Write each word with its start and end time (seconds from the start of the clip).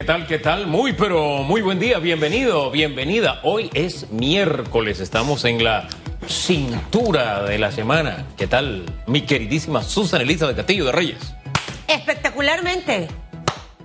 ¿Qué 0.00 0.06
tal? 0.06 0.26
¿Qué 0.28 0.38
tal? 0.38 0.66
Muy, 0.68 0.92
pero 0.92 1.38
muy 1.42 1.60
buen 1.60 1.80
día. 1.80 1.98
Bienvenido, 1.98 2.70
bienvenida. 2.70 3.40
Hoy 3.42 3.68
es 3.74 4.08
miércoles. 4.12 5.00
Estamos 5.00 5.44
en 5.44 5.64
la 5.64 5.88
cintura 6.28 7.42
de 7.42 7.58
la 7.58 7.72
semana. 7.72 8.24
¿Qué 8.36 8.46
tal, 8.46 8.84
mi 9.08 9.22
queridísima 9.22 9.82
Susan 9.82 10.20
Elisa 10.20 10.46
de 10.46 10.54
Castillo 10.54 10.84
de 10.84 10.92
Reyes? 10.92 11.18
Espectacularmente. 11.88 13.08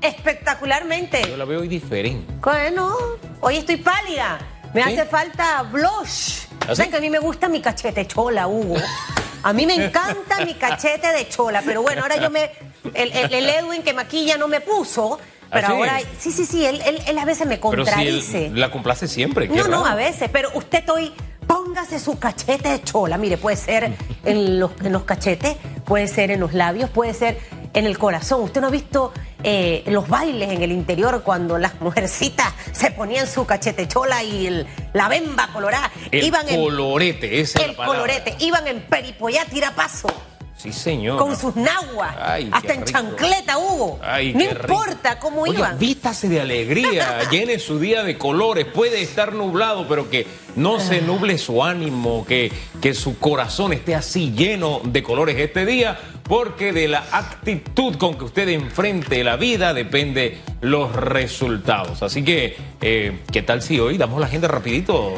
Espectacularmente. 0.02 1.20
Yo 1.28 1.36
la 1.36 1.46
veo 1.46 1.62
hoy 1.62 1.68
diferente. 1.68 2.32
Bueno, 2.44 2.96
hoy 3.42 3.58
estoy 3.58 3.78
pálida. 3.78 4.38
Me 4.72 4.84
¿Sí? 4.84 4.92
hace 4.94 5.06
falta 5.06 5.64
blush. 5.64 6.44
¿Ah, 6.60 6.76
¿Saben 6.76 6.86
sí? 6.86 6.90
que 6.92 6.98
a 6.98 7.02
mí 7.02 7.10
me 7.10 7.18
gusta 7.18 7.50
mi 7.50 7.60
cachete 7.60 8.06
chola, 8.06 8.48
Hugo? 8.48 8.76
A 9.42 9.52
mí 9.52 9.66
me 9.66 9.74
encanta 9.74 10.46
mi 10.46 10.54
cachete 10.54 11.08
de 11.12 11.28
chola, 11.28 11.64
pero 11.66 11.82
bueno, 11.82 12.04
ahora 12.04 12.18
yo 12.18 12.30
me. 12.30 12.52
El, 12.94 13.12
el- 13.14 13.34
el 13.34 13.50
Edwin 13.50 13.82
que 13.82 13.94
maquilla 13.94 14.38
no 14.38 14.48
me 14.48 14.62
puso, 14.62 15.20
pero 15.54 15.68
¿Ah, 15.68 15.70
sí? 15.70 15.76
ahora. 15.78 16.00
Sí, 16.20 16.32
sí, 16.32 16.46
sí, 16.46 16.66
él, 16.66 16.82
él- 16.86 17.02
él 17.08 17.18
a 17.18 17.26
veces 17.26 17.48
me 17.48 17.58
Pero 17.58 17.86
si 17.86 17.92
contradice. 17.92 18.48
él 18.48 18.60
la 18.60 18.72
complace 18.72 19.08
siempre. 19.08 19.48
No, 19.48 19.68
no, 19.68 19.86
a 19.86 19.96
veces, 19.96 20.30
pero 20.34 20.50
usted 20.56 20.84
hoy 20.90 21.14
póngase 21.48 22.00
su 22.00 22.18
cachete 22.20 22.70
de 22.70 22.82
chola. 22.84 23.18
Mire, 23.18 23.38
puede 23.38 23.58
ser 23.58 23.96
en 24.26 24.60
los, 24.60 24.72
en 24.84 24.92
los 24.92 25.04
cachetes, 25.04 25.56
puede 25.86 26.08
ser 26.08 26.32
en 26.32 26.40
los 26.40 26.54
labios, 26.54 26.90
puede 26.90 27.14
ser 27.14 27.38
en 27.74 27.86
el 27.86 27.98
corazón. 27.98 28.42
Usted 28.42 28.62
no 28.62 28.68
ha 28.68 28.72
visto 28.72 29.12
eh, 29.46 29.84
los 29.88 30.08
bailes 30.08 30.52
en 30.52 30.62
el 30.62 30.72
interior 30.72 31.22
cuando 31.24 31.58
las 31.58 31.82
mujercitas 31.82 32.54
se 32.72 32.92
ponían 32.92 33.28
su 33.28 33.46
cachete 33.46 33.88
chola 33.88 34.24
y 34.24 34.48
el- 34.48 34.68
la 34.94 35.10
bemba 35.10 35.48
colorada. 35.52 35.92
El 36.12 36.24
iban 36.24 36.48
en 36.48 36.62
colorete, 36.62 37.42
esa 37.42 37.60
es 37.60 37.66
el 37.70 37.76
la 37.78 37.86
colorete, 37.86 38.36
iban 38.40 38.68
en 38.68 38.82
peripollá 38.84 39.44
tirapaso. 39.46 40.08
Sí, 40.64 40.72
señor. 40.72 41.18
Con 41.20 41.36
sus 41.38 41.56
naguas, 41.58 42.16
Ay, 42.18 42.50
hasta 42.52 42.74
en 42.74 42.80
rico. 42.86 42.92
chancleta, 42.92 43.58
Hugo. 43.58 44.00
Ay, 44.02 44.34
no 44.34 44.40
rico. 44.40 44.52
importa 44.62 45.20
cómo 45.20 45.42
Oye, 45.42 45.58
iban. 45.60 45.78
vístase 45.78 46.30
de 46.30 46.40
alegría, 46.40 47.20
llene 47.32 47.60
su 47.60 47.80
día 47.80 48.02
de 48.04 48.18
colores. 48.18 48.66
Puede 48.66 49.02
estar 49.02 49.34
nublado, 49.34 49.86
pero 49.90 50.10
que 50.10 50.26
no 50.56 50.80
se 50.80 51.02
nuble 51.02 51.38
su 51.38 51.64
ánimo, 51.64 52.26
que, 52.26 52.50
que 52.82 52.94
su 52.94 53.20
corazón 53.20 53.74
esté 53.74 53.94
así 53.94 54.32
lleno 54.32 54.80
de 54.86 55.04
colores 55.04 55.38
este 55.38 55.66
día, 55.66 56.00
porque 56.24 56.72
de 56.72 56.88
la 56.88 57.04
actitud 57.12 57.98
con 57.98 58.16
que 58.18 58.24
usted 58.24 58.48
enfrente 58.48 59.22
la 59.26 59.36
vida 59.36 59.74
depende 59.74 60.38
los 60.62 60.96
resultados. 60.96 62.02
Así 62.04 62.24
que, 62.24 62.56
eh, 62.80 63.20
¿qué 63.34 63.42
tal 63.42 63.62
si 63.62 63.80
hoy 63.82 63.98
damos 63.98 64.22
la 64.22 64.28
agenda 64.28 64.48
rapidito, 64.48 65.14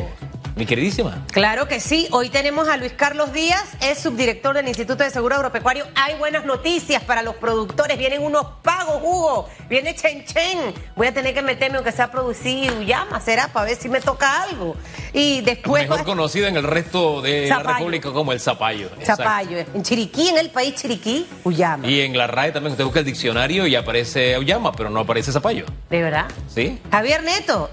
mi 0.56 0.66
queridísima? 0.66 1.26
Claro 1.32 1.68
que 1.68 1.80
sí. 1.80 2.08
Hoy 2.12 2.30
tenemos 2.30 2.70
a 2.70 2.78
Luis 2.78 2.94
Carlos 2.94 3.34
Díaz, 3.34 3.66
es 3.82 4.00
subdirector 4.00 4.56
del 4.56 4.68
Instituto 4.68 5.04
de 5.04 5.10
Seguro 5.10 5.36
Agropecuario. 5.36 5.86
Hay 5.96 6.16
buenas 6.16 6.46
noticias 6.46 7.04
para 7.04 7.22
los 7.24 7.36
productores. 7.36 7.98
Vienen 7.98 8.22
unos 8.22 8.46
pagos, 8.62 9.02
Hugo. 9.04 9.50
Viene 9.70 9.96
Chen 9.96 10.24
Chen. 10.26 10.74
Voy 10.96 11.08
a 11.08 11.14
tener 11.14 11.34
que 11.34 11.42
meterme 11.42 11.78
aunque 11.78 11.92
sea 11.92 12.10
producir 12.10 12.72
Uyama, 12.72 13.20
será, 13.20 13.50
para 13.50 13.66
ver 13.66 13.76
si 13.76 13.90
me 13.90 14.00
toca 14.00 14.44
algo. 14.44 14.76
Y 15.12 15.42
después... 15.42 15.90
Mejor 15.90 16.06
conocida 16.06 16.48
en 16.48 16.56
el 16.56 16.64
resto 16.64 17.22
de 17.22 17.48
la 17.48 17.60
República 17.60 18.12
como 18.12 18.32
el 18.32 18.40
zapallo. 18.40 18.88
Exacto. 18.98 19.24
Zapallo. 19.24 19.58
En 19.74 19.84
Chiriquí, 19.84 20.30
en 20.30 20.38
el 20.38 20.52
país 20.52 20.76
Chiriquí, 20.76 21.28
Uyama. 21.44 21.86
Y 21.86 22.02
en 22.02 22.18
la 22.18 22.28
RAE 22.28 22.54
también 22.54 22.72
usted 22.72 22.86
busca 22.86 23.00
el 23.00 23.06
diccionario 23.06 23.68
y 23.68 23.76
aparece 23.76 24.36
Auyama, 24.36 24.72
pero 24.72 24.90
no 24.90 25.02
aparece 25.02 25.34
Zapallo. 25.34 25.66
¿De 25.90 26.02
verdad? 26.02 26.28
¿Sí? 26.48 26.80
Javier 26.92 27.24
Neto. 27.24 27.70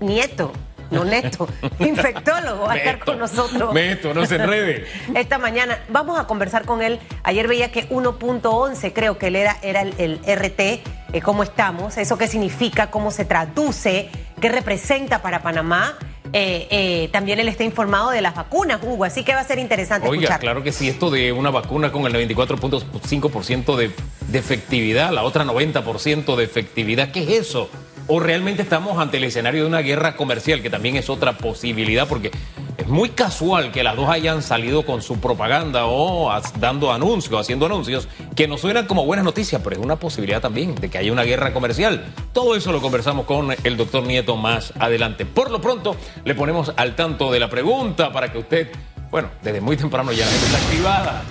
Nieto. 0.00 0.52
No 0.94 1.04
Neto. 1.04 1.48
Infectólogo. 1.78 2.66
Va 2.66 2.72
a 2.72 2.76
estar 2.76 2.98
con 2.98 3.18
nosotros. 3.18 3.72
Meto, 3.72 4.14
no 4.14 4.24
se 4.26 4.36
enrede. 4.36 4.86
esta 5.14 5.38
mañana. 5.38 5.78
Vamos 5.88 6.18
a 6.18 6.26
conversar 6.26 6.64
con 6.64 6.82
él. 6.82 6.98
Ayer 7.22 7.48
veía 7.48 7.70
que 7.72 7.88
1.11 7.88 8.92
creo 8.94 9.18
que 9.18 9.28
él 9.28 9.36
era, 9.36 9.56
era 9.62 9.82
el, 9.82 9.94
el 9.98 10.20
RT, 10.36 10.60
eh, 10.60 11.20
cómo 11.22 11.42
estamos, 11.42 11.96
eso 11.96 12.18
qué 12.18 12.26
significa, 12.26 12.90
cómo 12.90 13.10
se 13.10 13.24
traduce, 13.24 14.10
qué 14.40 14.48
representa 14.48 15.22
para 15.22 15.42
Panamá. 15.42 15.96
Eh, 16.32 16.66
eh, 16.70 17.08
también 17.12 17.38
él 17.38 17.46
está 17.46 17.62
informado 17.62 18.10
de 18.10 18.20
las 18.20 18.34
vacunas, 18.34 18.80
Hugo, 18.82 19.04
así 19.04 19.22
que 19.22 19.32
va 19.34 19.40
a 19.40 19.44
ser 19.44 19.60
interesante 19.60 20.08
Oiga, 20.08 20.22
escuchar. 20.24 20.40
claro 20.40 20.64
que 20.64 20.72
sí, 20.72 20.88
esto 20.88 21.08
de 21.08 21.30
una 21.30 21.50
vacuna 21.50 21.92
con 21.92 22.04
el 22.06 22.28
94.5% 22.28 23.76
de, 23.76 23.92
de 24.26 24.38
efectividad, 24.38 25.12
la 25.12 25.22
otra 25.22 25.44
90% 25.44 26.34
de 26.34 26.42
efectividad, 26.42 27.12
¿qué 27.12 27.22
es 27.22 27.46
eso? 27.46 27.70
¿O 28.06 28.20
realmente 28.20 28.60
estamos 28.60 28.98
ante 28.98 29.16
el 29.16 29.24
escenario 29.24 29.62
de 29.62 29.68
una 29.68 29.80
guerra 29.80 30.14
comercial, 30.14 30.60
que 30.60 30.68
también 30.68 30.96
es 30.96 31.08
otra 31.08 31.38
posibilidad? 31.38 32.06
Porque 32.06 32.30
es 32.76 32.86
muy 32.86 33.08
casual 33.08 33.72
que 33.72 33.82
las 33.82 33.96
dos 33.96 34.10
hayan 34.10 34.42
salido 34.42 34.84
con 34.84 35.00
su 35.00 35.20
propaganda 35.20 35.86
o 35.86 36.30
dando 36.60 36.92
anuncios, 36.92 37.40
haciendo 37.40 37.64
anuncios, 37.64 38.06
que 38.36 38.46
nos 38.46 38.60
suenan 38.60 38.86
como 38.86 39.06
buenas 39.06 39.24
noticias, 39.24 39.62
pero 39.64 39.76
es 39.76 39.82
una 39.82 39.96
posibilidad 39.96 40.42
también 40.42 40.74
de 40.74 40.90
que 40.90 40.98
haya 40.98 41.12
una 41.12 41.22
guerra 41.22 41.54
comercial. 41.54 42.04
Todo 42.34 42.54
eso 42.56 42.72
lo 42.72 42.82
conversamos 42.82 43.24
con 43.24 43.54
el 43.64 43.76
doctor 43.78 44.02
Nieto 44.02 44.36
más 44.36 44.74
adelante. 44.78 45.24
Por 45.24 45.50
lo 45.50 45.62
pronto, 45.62 45.96
le 46.26 46.34
ponemos 46.34 46.74
al 46.76 46.96
tanto 46.96 47.32
de 47.32 47.40
la 47.40 47.48
pregunta 47.48 48.12
para 48.12 48.30
que 48.30 48.36
usted, 48.36 48.68
bueno, 49.10 49.30
desde 49.42 49.62
muy 49.62 49.78
temprano 49.78 50.12
ya 50.12 50.26
está 50.26 50.58
activada. 50.58 51.22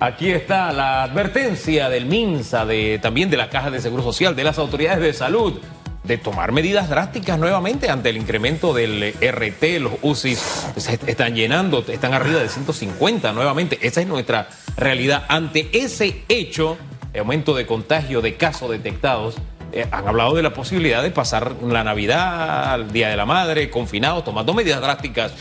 Aquí 0.00 0.30
está 0.30 0.72
la 0.72 1.04
advertencia 1.04 1.88
del 1.88 2.06
MINSA, 2.06 2.66
de, 2.66 2.98
también 2.98 3.30
de 3.30 3.36
la 3.36 3.48
Caja 3.48 3.70
de 3.70 3.80
Seguro 3.80 4.02
Social, 4.02 4.34
de 4.34 4.44
las 4.44 4.58
autoridades 4.58 5.00
de 5.00 5.12
salud, 5.12 5.60
de 6.06 6.18
tomar 6.18 6.52
medidas 6.52 6.88
drásticas 6.88 7.38
nuevamente 7.38 7.90
ante 7.90 8.10
el 8.10 8.16
incremento 8.16 8.72
del 8.74 9.14
RT. 9.20 9.80
Los 9.80 9.92
UCIs 10.02 10.38
se 10.76 10.98
están 11.06 11.34
llenando, 11.34 11.84
están 11.88 12.14
arriba 12.14 12.40
de 12.40 12.48
150 12.48 13.32
nuevamente. 13.32 13.78
Esa 13.82 14.00
es 14.00 14.06
nuestra 14.06 14.48
realidad. 14.76 15.24
Ante 15.28 15.68
ese 15.72 16.22
hecho, 16.28 16.76
el 17.12 17.20
aumento 17.20 17.54
de 17.54 17.66
contagio 17.66 18.20
de 18.22 18.36
casos 18.36 18.70
detectados, 18.70 19.36
eh, 19.72 19.84
han 19.90 20.06
hablado 20.06 20.34
de 20.34 20.42
la 20.42 20.54
posibilidad 20.54 21.02
de 21.02 21.10
pasar 21.10 21.56
la 21.62 21.82
Navidad, 21.82 22.76
el 22.76 22.92
Día 22.92 23.08
de 23.08 23.16
la 23.16 23.26
Madre, 23.26 23.68
confinados, 23.68 24.24
tomando 24.24 24.54
medidas 24.54 24.80
drásticas. 24.80 25.32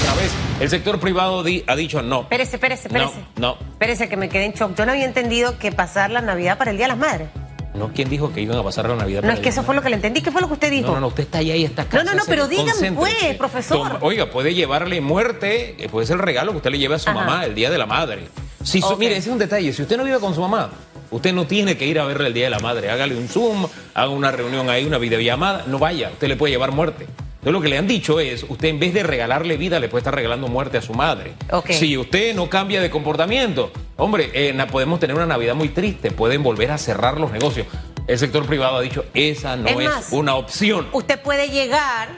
Otra 0.00 0.14
vez, 0.14 0.30
el 0.60 0.70
sector 0.70 1.00
privado 1.00 1.42
di- 1.42 1.64
ha 1.66 1.74
dicho 1.74 2.00
no. 2.00 2.20
Espérese, 2.22 2.56
espérese, 2.56 2.88
No, 2.90 3.00
espérese. 3.06 3.26
no. 3.36 3.56
Espérese 3.72 4.08
que 4.08 4.16
me 4.16 4.28
quedé 4.28 4.44
en 4.46 4.52
shock. 4.52 4.76
Yo 4.76 4.86
no 4.86 4.92
había 4.92 5.04
entendido 5.04 5.58
que 5.58 5.72
pasar 5.72 6.10
la 6.10 6.20
Navidad 6.22 6.58
para 6.58 6.70
el 6.70 6.76
Día 6.76 6.84
de 6.86 6.90
las 6.90 6.98
Madres. 6.98 7.28
No, 7.74 7.90
¿quién 7.94 8.10
dijo 8.10 8.32
que 8.32 8.40
iban 8.42 8.58
a 8.58 8.62
pasar 8.62 8.86
la 8.88 8.96
Navidad? 8.96 9.22
No, 9.22 9.32
es 9.32 9.40
que 9.40 9.48
eso 9.48 9.62
fue 9.62 9.74
lo 9.74 9.80
que 9.82 9.88
le 9.88 9.96
entendí. 9.96 10.20
¿Qué 10.20 10.30
fue 10.30 10.40
lo 10.42 10.46
que 10.48 10.54
usted 10.54 10.70
dijo? 10.70 10.88
No, 10.88 10.94
no, 10.94 11.00
no, 11.00 11.06
usted 11.08 11.22
está 11.24 11.38
allá 11.38 11.56
y 11.56 11.64
está 11.64 11.82
acá. 11.82 11.96
No, 11.98 12.04
no, 12.04 12.14
no, 12.14 12.22
pero 12.26 12.46
digan, 12.46 12.74
pues, 12.94 13.14
profesor. 13.38 13.78
Toma- 13.78 13.98
oiga, 14.02 14.30
puede 14.30 14.54
llevarle 14.54 15.00
muerte, 15.00 15.76
eh, 15.82 15.88
puede 15.88 16.06
ser 16.06 16.16
el 16.16 16.22
regalo 16.22 16.50
que 16.52 16.58
usted 16.58 16.70
le 16.70 16.78
lleve 16.78 16.96
a 16.96 16.98
su 16.98 17.08
Ajá. 17.08 17.18
mamá 17.20 17.44
el 17.46 17.54
Día 17.54 17.70
de 17.70 17.78
la 17.78 17.86
Madre. 17.86 18.28
Si 18.62 18.80
su-. 18.82 18.96
Mire, 18.98 19.16
ese 19.16 19.28
es 19.30 19.32
un 19.32 19.38
detalle. 19.38 19.72
Si 19.72 19.80
usted 19.82 19.96
no 19.96 20.04
vive 20.04 20.18
con 20.20 20.34
su 20.34 20.40
mamá, 20.42 20.70
usted 21.10 21.32
no 21.32 21.46
tiene 21.46 21.76
que 21.78 21.86
ir 21.86 21.98
a 21.98 22.04
verle 22.04 22.28
el 22.28 22.34
Día 22.34 22.44
de 22.44 22.50
la 22.50 22.58
Madre. 22.58 22.90
Hágale 22.90 23.16
un 23.16 23.26
Zoom, 23.28 23.66
haga 23.94 24.08
una 24.10 24.30
reunión 24.30 24.68
ahí, 24.68 24.84
una 24.84 24.98
videollamada. 24.98 25.64
No 25.66 25.78
vaya, 25.78 26.10
usted 26.12 26.28
le 26.28 26.36
puede 26.36 26.52
llevar 26.52 26.72
muerte. 26.72 27.06
Entonces 27.42 27.54
lo 27.54 27.60
que 27.60 27.68
le 27.70 27.78
han 27.78 27.88
dicho 27.88 28.20
es, 28.20 28.44
usted 28.48 28.68
en 28.68 28.78
vez 28.78 28.94
de 28.94 29.02
regalarle 29.02 29.56
vida, 29.56 29.80
le 29.80 29.88
puede 29.88 30.02
estar 30.02 30.14
regalando 30.14 30.46
muerte 30.46 30.78
a 30.78 30.80
su 30.80 30.94
madre. 30.94 31.32
Si 31.70 31.98
usted 31.98 32.36
no 32.36 32.48
cambia 32.48 32.80
de 32.80 32.88
comportamiento, 32.88 33.72
hombre, 33.96 34.30
eh, 34.32 34.56
podemos 34.70 35.00
tener 35.00 35.16
una 35.16 35.26
Navidad 35.26 35.56
muy 35.56 35.68
triste, 35.70 36.12
pueden 36.12 36.44
volver 36.44 36.70
a 36.70 36.78
cerrar 36.78 37.18
los 37.18 37.32
negocios. 37.32 37.66
El 38.06 38.16
sector 38.16 38.46
privado 38.46 38.76
ha 38.76 38.80
dicho, 38.80 39.06
esa 39.12 39.56
no 39.56 39.66
Es 39.66 39.76
es, 39.76 39.84
más, 39.84 40.12
una 40.12 40.36
opción. 40.36 40.86
Usted 40.92 41.20
puede 41.20 41.50
llegar 41.50 42.10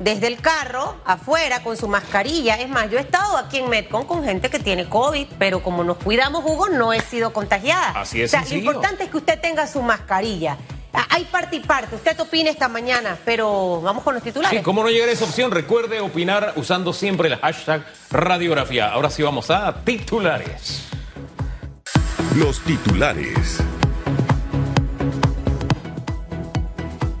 desde 0.00 0.26
el 0.26 0.36
carro 0.36 0.96
afuera 1.06 1.62
con 1.62 1.78
su 1.78 1.88
mascarilla. 1.88 2.56
Es 2.56 2.68
más, 2.68 2.90
yo 2.90 2.98
he 2.98 3.00
estado 3.00 3.38
aquí 3.38 3.56
en 3.56 3.70
Metcon 3.70 4.04
con 4.04 4.22
gente 4.22 4.50
que 4.50 4.58
tiene 4.58 4.86
COVID, 4.86 5.28
pero 5.38 5.62
como 5.62 5.82
nos 5.82 5.96
cuidamos, 5.96 6.44
Hugo, 6.44 6.68
no 6.68 6.92
he 6.92 7.00
sido 7.00 7.32
contagiada. 7.32 7.92
Así 7.98 8.20
es 8.20 8.34
O 8.34 8.38
sea, 8.38 8.44
lo 8.46 8.54
importante 8.54 9.04
es 9.04 9.10
que 9.10 9.16
usted 9.16 9.40
tenga 9.40 9.66
su 9.66 9.80
mascarilla. 9.80 10.58
Ah, 10.98 11.06
Hay 11.10 11.26
parte 11.26 11.54
y 11.54 11.60
parte. 11.60 11.94
Usted 11.94 12.18
opina 12.18 12.50
esta 12.50 12.66
mañana, 12.66 13.16
pero 13.24 13.80
vamos 13.80 14.02
con 14.02 14.14
los 14.14 14.22
titulares. 14.22 14.58
Sí, 14.58 14.64
¿cómo 14.64 14.82
no 14.82 14.88
llegar 14.88 15.08
a 15.08 15.12
esa 15.12 15.26
opción? 15.26 15.52
Recuerde 15.52 16.00
opinar 16.00 16.54
usando 16.56 16.92
siempre 16.92 17.28
el 17.28 17.36
hashtag 17.36 17.86
radiografía. 18.10 18.88
Ahora 18.92 19.08
sí 19.08 19.22
vamos 19.22 19.48
a 19.48 19.84
titulares. 19.84 20.88
Los 22.34 22.58
titulares. 22.62 23.58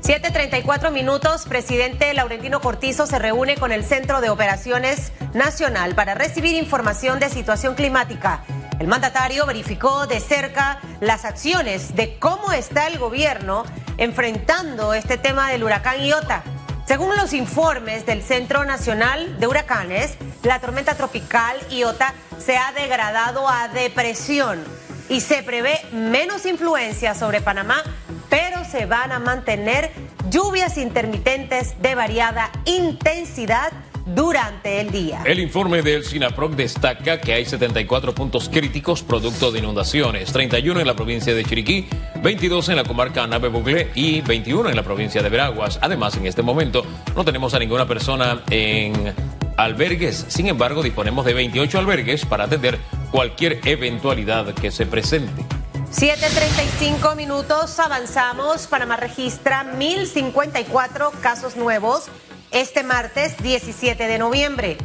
7.34 0.02 0.90
minutos, 0.90 1.44
presidente 1.46 2.12
Laurentino 2.14 2.60
Cortizo 2.60 3.06
se 3.06 3.20
reúne 3.20 3.56
con 3.58 3.70
el 3.70 3.84
Centro 3.84 4.20
de 4.20 4.30
Operaciones 4.30 5.12
Nacional 5.34 5.94
para 5.94 6.14
recibir 6.14 6.56
información 6.56 7.20
de 7.20 7.28
situación 7.28 7.76
climática. 7.76 8.42
El 8.78 8.86
mandatario 8.86 9.44
verificó 9.44 10.06
de 10.06 10.20
cerca 10.20 10.78
las 11.00 11.24
acciones 11.24 11.96
de 11.96 12.16
cómo 12.18 12.52
está 12.52 12.86
el 12.86 12.98
gobierno 12.98 13.64
enfrentando 13.96 14.94
este 14.94 15.18
tema 15.18 15.50
del 15.50 15.64
huracán 15.64 16.00
Iota. 16.00 16.44
Según 16.86 17.16
los 17.16 17.32
informes 17.32 18.06
del 18.06 18.22
Centro 18.22 18.64
Nacional 18.64 19.40
de 19.40 19.46
Huracanes, 19.48 20.16
la 20.44 20.60
tormenta 20.60 20.94
tropical 20.94 21.56
Iota 21.70 22.14
se 22.38 22.56
ha 22.56 22.72
degradado 22.72 23.48
a 23.48 23.68
depresión 23.68 24.62
y 25.08 25.22
se 25.22 25.42
prevé 25.42 25.80
menos 25.92 26.46
influencia 26.46 27.14
sobre 27.14 27.40
Panamá, 27.40 27.82
pero 28.30 28.64
se 28.64 28.86
van 28.86 29.10
a 29.10 29.18
mantener 29.18 29.90
lluvias 30.30 30.78
intermitentes 30.78 31.82
de 31.82 31.94
variada 31.96 32.50
intensidad 32.64 33.72
durante 34.14 34.80
el 34.80 34.90
día. 34.90 35.22
El 35.24 35.38
informe 35.38 35.82
del 35.82 36.04
SINAPROC 36.04 36.52
destaca 36.52 37.20
que 37.20 37.34
hay 37.34 37.44
74 37.44 38.14
puntos 38.14 38.48
críticos 38.48 39.02
producto 39.02 39.50
de 39.50 39.58
inundaciones, 39.58 40.32
31 40.32 40.80
en 40.80 40.86
la 40.86 40.94
provincia 40.94 41.34
de 41.34 41.44
Chiriquí, 41.44 41.86
22 42.22 42.68
en 42.70 42.76
la 42.76 42.84
comarca 42.84 43.26
Nave 43.26 43.48
Buglé 43.48 43.90
y 43.94 44.20
21 44.20 44.70
en 44.70 44.76
la 44.76 44.82
provincia 44.82 45.22
de 45.22 45.28
Veraguas. 45.28 45.78
Además, 45.82 46.16
en 46.16 46.26
este 46.26 46.42
momento 46.42 46.84
no 47.14 47.24
tenemos 47.24 47.54
a 47.54 47.58
ninguna 47.58 47.86
persona 47.86 48.42
en 48.50 49.14
albergues. 49.56 50.26
Sin 50.28 50.48
embargo, 50.48 50.82
disponemos 50.82 51.24
de 51.24 51.34
28 51.34 51.78
albergues 51.78 52.24
para 52.24 52.44
atender 52.44 52.78
cualquier 53.10 53.60
eventualidad 53.64 54.54
que 54.54 54.70
se 54.70 54.86
presente. 54.86 55.44
7.35 55.92 57.16
minutos, 57.16 57.78
avanzamos. 57.78 58.66
Panamá 58.66 58.96
registra 58.96 59.64
1.054 59.78 61.12
casos 61.20 61.56
nuevos 61.56 62.10
este 62.50 62.82
martes 62.82 63.36
17 63.42 64.06
de 64.06 64.18
noviembre. 64.18 64.76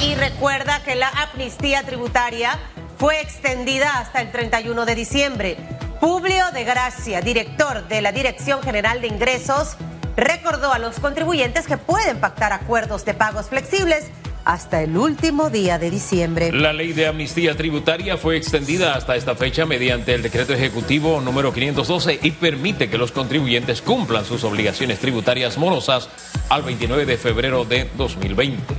DGI 0.00 0.14
recuerda 0.14 0.82
que 0.82 0.94
la 0.94 1.08
amnistía 1.08 1.82
tributaria 1.82 2.58
fue 2.96 3.20
extendida 3.20 3.98
hasta 3.98 4.22
el 4.22 4.32
31 4.32 4.86
de 4.86 4.94
diciembre. 4.94 5.56
Publio 6.00 6.50
de 6.52 6.64
Gracia, 6.64 7.20
director 7.20 7.86
de 7.88 8.00
la 8.00 8.12
Dirección 8.12 8.62
General 8.62 9.02
de 9.02 9.08
Ingresos, 9.08 9.76
recordó 10.20 10.72
a 10.72 10.78
los 10.78 11.00
contribuyentes 11.00 11.66
que 11.66 11.78
pueden 11.78 12.20
pactar 12.20 12.52
acuerdos 12.52 13.04
de 13.04 13.14
pagos 13.14 13.46
flexibles 13.46 14.06
hasta 14.44 14.82
el 14.82 14.96
último 14.96 15.50
día 15.50 15.78
de 15.78 15.90
diciembre. 15.90 16.52
La 16.52 16.72
ley 16.72 16.92
de 16.92 17.06
amnistía 17.06 17.56
tributaria 17.56 18.16
fue 18.16 18.36
extendida 18.36 18.94
hasta 18.94 19.16
esta 19.16 19.34
fecha 19.34 19.66
mediante 19.66 20.14
el 20.14 20.22
decreto 20.22 20.52
ejecutivo 20.54 21.20
número 21.20 21.52
512 21.52 22.20
y 22.22 22.30
permite 22.32 22.88
que 22.88 22.98
los 22.98 23.12
contribuyentes 23.12 23.82
cumplan 23.82 24.24
sus 24.24 24.44
obligaciones 24.44 24.98
tributarias 24.98 25.58
morosas 25.58 26.08
al 26.48 26.62
29 26.62 27.06
de 27.06 27.16
febrero 27.16 27.64
de 27.64 27.88
2020. 27.96 28.74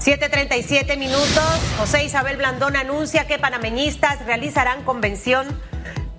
7.37 0.00 0.98
minutos. 0.98 1.60
José 1.78 2.04
Isabel 2.04 2.36
Blandón 2.36 2.76
anuncia 2.76 3.26
que 3.26 3.38
panameñistas 3.38 4.24
realizarán 4.26 4.82
convención 4.84 5.46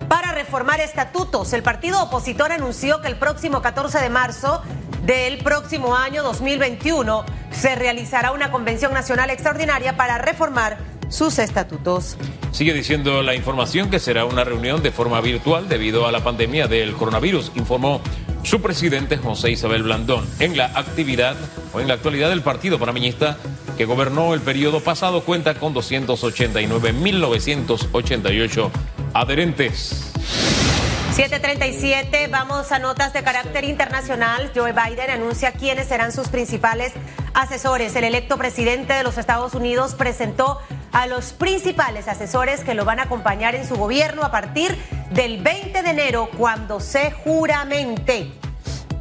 para 0.07 0.31
reformar 0.31 0.80
estatutos. 0.80 1.54
El 1.54 1.63
partido 1.63 2.04
opositor 2.04 2.52
anunció 2.52 3.02
que 3.02 3.07
el 3.07 3.16
próximo 3.16 3.62
14 3.62 4.00
de 4.00 4.10
marzo 4.10 4.62
del 5.04 5.38
próximo 5.40 5.96
año 5.96 6.24
2021 6.24 7.25
se 7.52 7.75
realizará 7.75 8.31
una 8.31 8.52
convención 8.52 8.94
nacional 8.94 9.30
extraordinaria 9.30 9.96
para 9.96 10.18
reformar 10.18 10.78
sus 11.10 11.40
estatutos. 11.40 12.18
Sigue 12.52 12.74
diciendo 12.74 13.22
la 13.22 13.36
información 13.36 13.90
que 13.90 14.00
será 14.00 14.25
una 14.25 14.44
reunión 14.44 14.81
de 14.81 14.92
forma 14.92 15.22
virtual 15.22 15.69
debido 15.69 16.07
a 16.07 16.12
la 16.12 16.24
pandemia 16.24 16.68
del 16.68 16.94
coronavirus, 16.94 17.52
informó 17.56 18.02
su 18.44 18.62
presidente 18.62 19.18
José 19.18 19.52
Isabel 19.52 19.84
Blandón. 19.84 20.25
En 20.40 20.57
la 20.57 20.66
actividad 20.66 21.36
o 21.74 21.80
en 21.80 21.88
la 21.88 21.96
actualidad 21.96 22.30
del 22.30 22.42
partido 22.42 22.80
panameñista 22.80 23.38
que 23.78 23.86
gobernó 23.86 24.34
el 24.34 24.42
periodo 24.42 24.80
pasado 24.80 25.22
cuenta 25.22 25.56
con 25.56 25.74
289.988 25.74 28.72
adherentes. 29.15 30.12
737, 31.15 32.27
vamos 32.27 32.73
a 32.73 32.79
notas 32.79 33.13
de 33.13 33.23
carácter 33.23 33.63
internacional. 33.63 34.51
Joe 34.53 34.73
Biden 34.73 35.09
anuncia 35.09 35.53
quiénes 35.53 35.88
serán 35.88 36.12
sus 36.12 36.27
principales 36.27 36.91
asesores. 37.33 37.95
El 37.95 38.03
electo 38.03 38.38
presidente 38.38 38.91
de 38.94 39.03
los 39.03 39.17
Estados 39.17 39.53
Unidos 39.56 39.95
presentó 39.95 40.59
a 40.91 41.07
los 41.07 41.31
principales 41.31 42.09
asesores 42.09 42.65
que 42.65 42.73
lo 42.73 42.83
van 42.83 43.00
a 43.00 43.03
acompañar 43.03 43.56
en 43.56 43.65
su 43.65 43.75
gobierno 43.75 44.23
a 44.23 44.31
partir 44.31 44.75
del 45.12 45.41
20 45.41 45.81
de 45.81 45.89
enero, 45.89 46.29
cuando 46.38 46.81
se 46.81 47.11
juramente. 47.11 48.31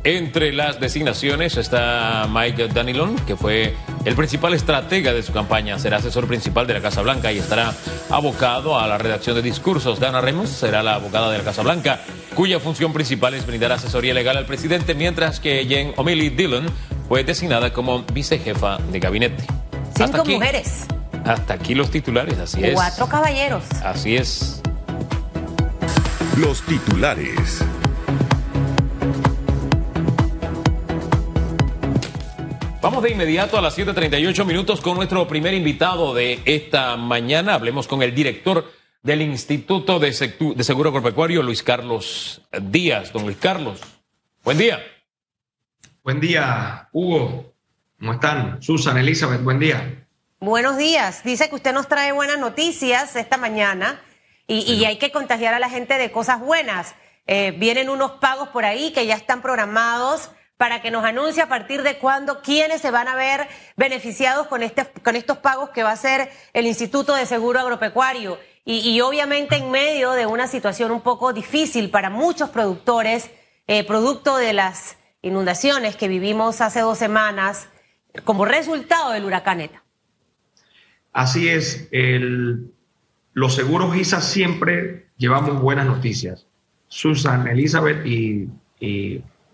Entre 0.05 0.53
las 0.53 0.79
designaciones 0.79 1.57
está 1.57 2.29
Mike 2.31 2.69
Danilon, 2.69 3.17
que 3.27 3.37
fue 3.37 3.75
el 4.05 4.15
principal 4.15 4.55
estratega 4.55 5.13
de 5.13 5.23
su 5.23 5.33
campaña. 5.33 5.79
Será 5.79 5.99
asesor 5.99 6.27
principal 6.27 6.67
de 6.67 6.75
la 6.75 6.81
Casa 6.81 7.03
Blanca 7.03 7.33
y 7.33 7.39
estará 7.39 7.73
abocado 8.11 8.79
a 8.79 8.87
la 8.87 8.99
redacción 8.99 9.37
de 9.37 9.43
discursos. 9.43 10.01
Dana 10.01 10.21
Remus 10.21 10.51
será 10.51 10.83
la 10.83 10.97
abogada 10.97 11.31
de 11.31 11.39
la 11.39 11.45
Casa 11.45 11.63
Blanca, 11.63 12.01
cuya 12.35 12.61
función 12.61 12.93
principal 12.93 13.35
es 13.35 13.47
brindar 13.47 13.73
asesoría 13.73 14.15
legal 14.15 14.37
al 14.37 14.47
presidente, 14.47 14.95
mientras 14.95 15.41
que 15.41 15.65
Jen 15.67 15.95
O'Malley 15.97 16.31
Dillon 16.31 16.67
fue 17.09 17.25
designada 17.25 17.73
como 17.73 18.03
vicejefa 18.13 18.79
de 18.91 19.01
gabinete. 19.01 19.45
Cinco 19.97 20.25
mujeres. 20.25 20.87
Hasta 21.25 21.55
aquí 21.55 21.75
los 21.75 21.91
titulares, 21.91 22.39
así 22.39 22.63
es. 22.63 22.75
Cuatro 22.75 23.09
caballeros. 23.09 23.65
Así 23.83 24.17
es. 24.17 24.61
Los 26.37 26.63
titulares. 26.63 27.65
Vamos 32.85 33.03
de 33.03 33.13
inmediato 33.13 33.57
a 33.57 33.63
las 33.63 33.79
7:38 33.79 34.45
minutos 34.45 34.83
con 34.83 34.97
nuestro 34.97 35.27
primer 35.27 35.55
invitado 35.55 36.13
de 36.13 36.43
esta 36.45 36.99
mañana. 36.99 37.55
Hablemos 37.55 37.89
con 37.89 38.03
el 38.03 38.15
director 38.15 38.71
del 39.03 39.23
Instituto 39.23 39.99
de, 39.99 40.13
Seguro 40.13 40.91
Agropecuario, 40.91 41.43
Luis 41.43 41.63
Carlos 41.63 42.43
Díaz. 42.61 43.11
Don 43.11 43.23
Luis 43.23 43.39
Carlos, 43.39 43.81
buen 44.43 44.59
día. 44.59 44.85
Buen 46.03 46.21
día, 46.21 46.91
Hugo. 46.93 47.55
¿Cómo 47.99 48.13
están? 48.13 48.63
Susan, 48.63 48.99
Elizabeth, 48.99 49.43
buen 49.43 49.59
día. 49.59 50.07
Buenos 50.39 50.77
días. 50.77 51.25
Dice 51.25 51.49
que 51.49 51.55
usted 51.55 51.73
nos 51.73 51.89
trae 51.89 52.13
buenas 52.13 52.39
noticias 52.39 53.17
esta 53.17 53.39
mañana 53.39 54.03
y, 54.47 54.85
hay 54.85 54.99
que 54.99 55.11
contagiar 55.11 55.55
a 55.55 55.59
la 55.59 55.71
gente 55.71 55.97
de 55.97 56.13
cosas 56.13 56.39
buenas. 56.39 56.95
Eh, 57.27 57.55
vienen 57.57 57.89
unos 57.89 58.11
pagos 58.21 58.51
por 58.51 58.67
ahí 58.67 58.93
que 58.93 59.07
ya 59.07 59.15
están 59.15 59.41
programados 59.41 60.29
para 60.65 60.81
que 60.81 60.91
nos 60.91 61.05
anuncie 61.05 61.43
a 61.43 61.49
partir 61.51 61.83
de 61.83 61.99
cuándo 61.99 62.41
quiénes 62.41 62.81
se 62.81 62.91
van 62.91 63.07
a 63.07 63.15
ver 63.15 63.47
beneficiados 63.77 64.47
con, 64.47 64.63
este, 64.63 64.87
con 65.03 65.15
estos 65.15 65.37
pagos 65.37 65.69
que 65.69 65.83
va 65.83 65.91
a 65.91 65.93
hacer 65.93 66.31
el 66.55 66.65
Instituto 66.65 67.15
de 67.15 67.27
Seguro 67.27 67.61
Agropecuario. 67.61 68.39
Y, 68.65 68.99
obviamente 69.03 69.57
en 69.57 69.71
medio 69.71 70.13
de 70.13 70.25
una 70.25 70.47
situación 70.47 70.91
un 70.91 71.03
poco 71.03 71.35
difícil 71.35 71.91
para 71.91 72.09
muchos 72.09 72.49
productores, 72.49 73.31
eh, 73.67 73.85
producto 73.85 74.39
de 74.39 74.55
las 74.55 74.97
inundaciones 75.21 75.97
que 75.97 76.09
vivimos 76.09 76.63
hace 76.63 76.81
dos 76.81 76.97
semanas 76.97 77.69
como 78.25 78.47
resultado 78.47 79.11
del 79.11 79.27
huracán 79.27 79.61
ETA. 79.61 79.85
Así 81.13 81.47
es, 81.47 81.91
los 83.35 83.55
seguros 83.55 83.95
ISA 83.95 84.23
siempre 84.23 85.09
llevamos 85.19 85.61
buenas 85.61 85.85
noticias. 85.85 86.47
Susan, 86.89 87.49
Elizabeth 87.49 88.07
y 88.07 88.49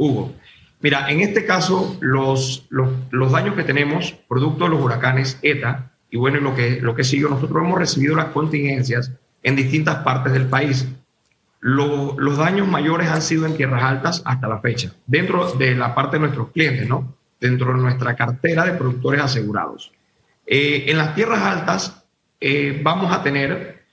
Hugo. 0.01 0.33
Mira, 0.81 1.11
en 1.11 1.21
este 1.21 1.45
caso, 1.45 1.99
los, 2.01 2.67
los, 2.71 3.33
daños 3.33 3.55
que 3.55 3.65
tenemos, 3.65 4.13
producto 4.29 4.65
de 4.65 4.71
los 4.71 4.81
huracanes 4.81 5.39
ETA, 5.43 5.93
y 6.11 6.17
bueno, 6.17 6.41
lo 6.41 6.55
que, 6.55 6.81
lo 6.81 6.95
que 6.95 7.05
siguió, 7.05 7.29
nosotros 7.29 7.63
hemos 7.63 7.79
recibido 7.79 8.17
las 8.17 8.27
contingencias 8.27 9.13
en 9.43 9.57
distintas 9.57 9.97
partes 9.97 10.33
del 10.33 10.47
país. 10.47 10.89
los 11.61 12.39
daños 12.39 12.67
mayores 12.67 13.09
han 13.09 13.21
sido 13.21 13.45
en 13.45 13.57
tierras 13.57 13.83
altas 13.83 14.23
hasta 14.25 14.49
la 14.49 14.61
fecha, 14.61 14.93
dentro 15.07 15.53
de 15.53 15.75
la 15.75 15.95
parte 15.95 16.17
de 16.17 16.21
nuestros 16.21 16.51
clientes, 16.51 16.89
¿no? 16.89 17.15
Dentro 17.39 17.75
de 17.75 17.79
nuestra 17.79 18.17
cartera 18.17 18.65
de 18.65 18.73
productores 18.73 19.21
asegurados. 19.21 19.93
Eh, 20.47 20.87
en 20.89 20.97
las 20.97 21.15
tierras 21.15 21.43
altas 21.43 22.05
eh, 22.41 22.81
vamos 22.83 23.13
a 23.13 23.23
tener 23.23 23.85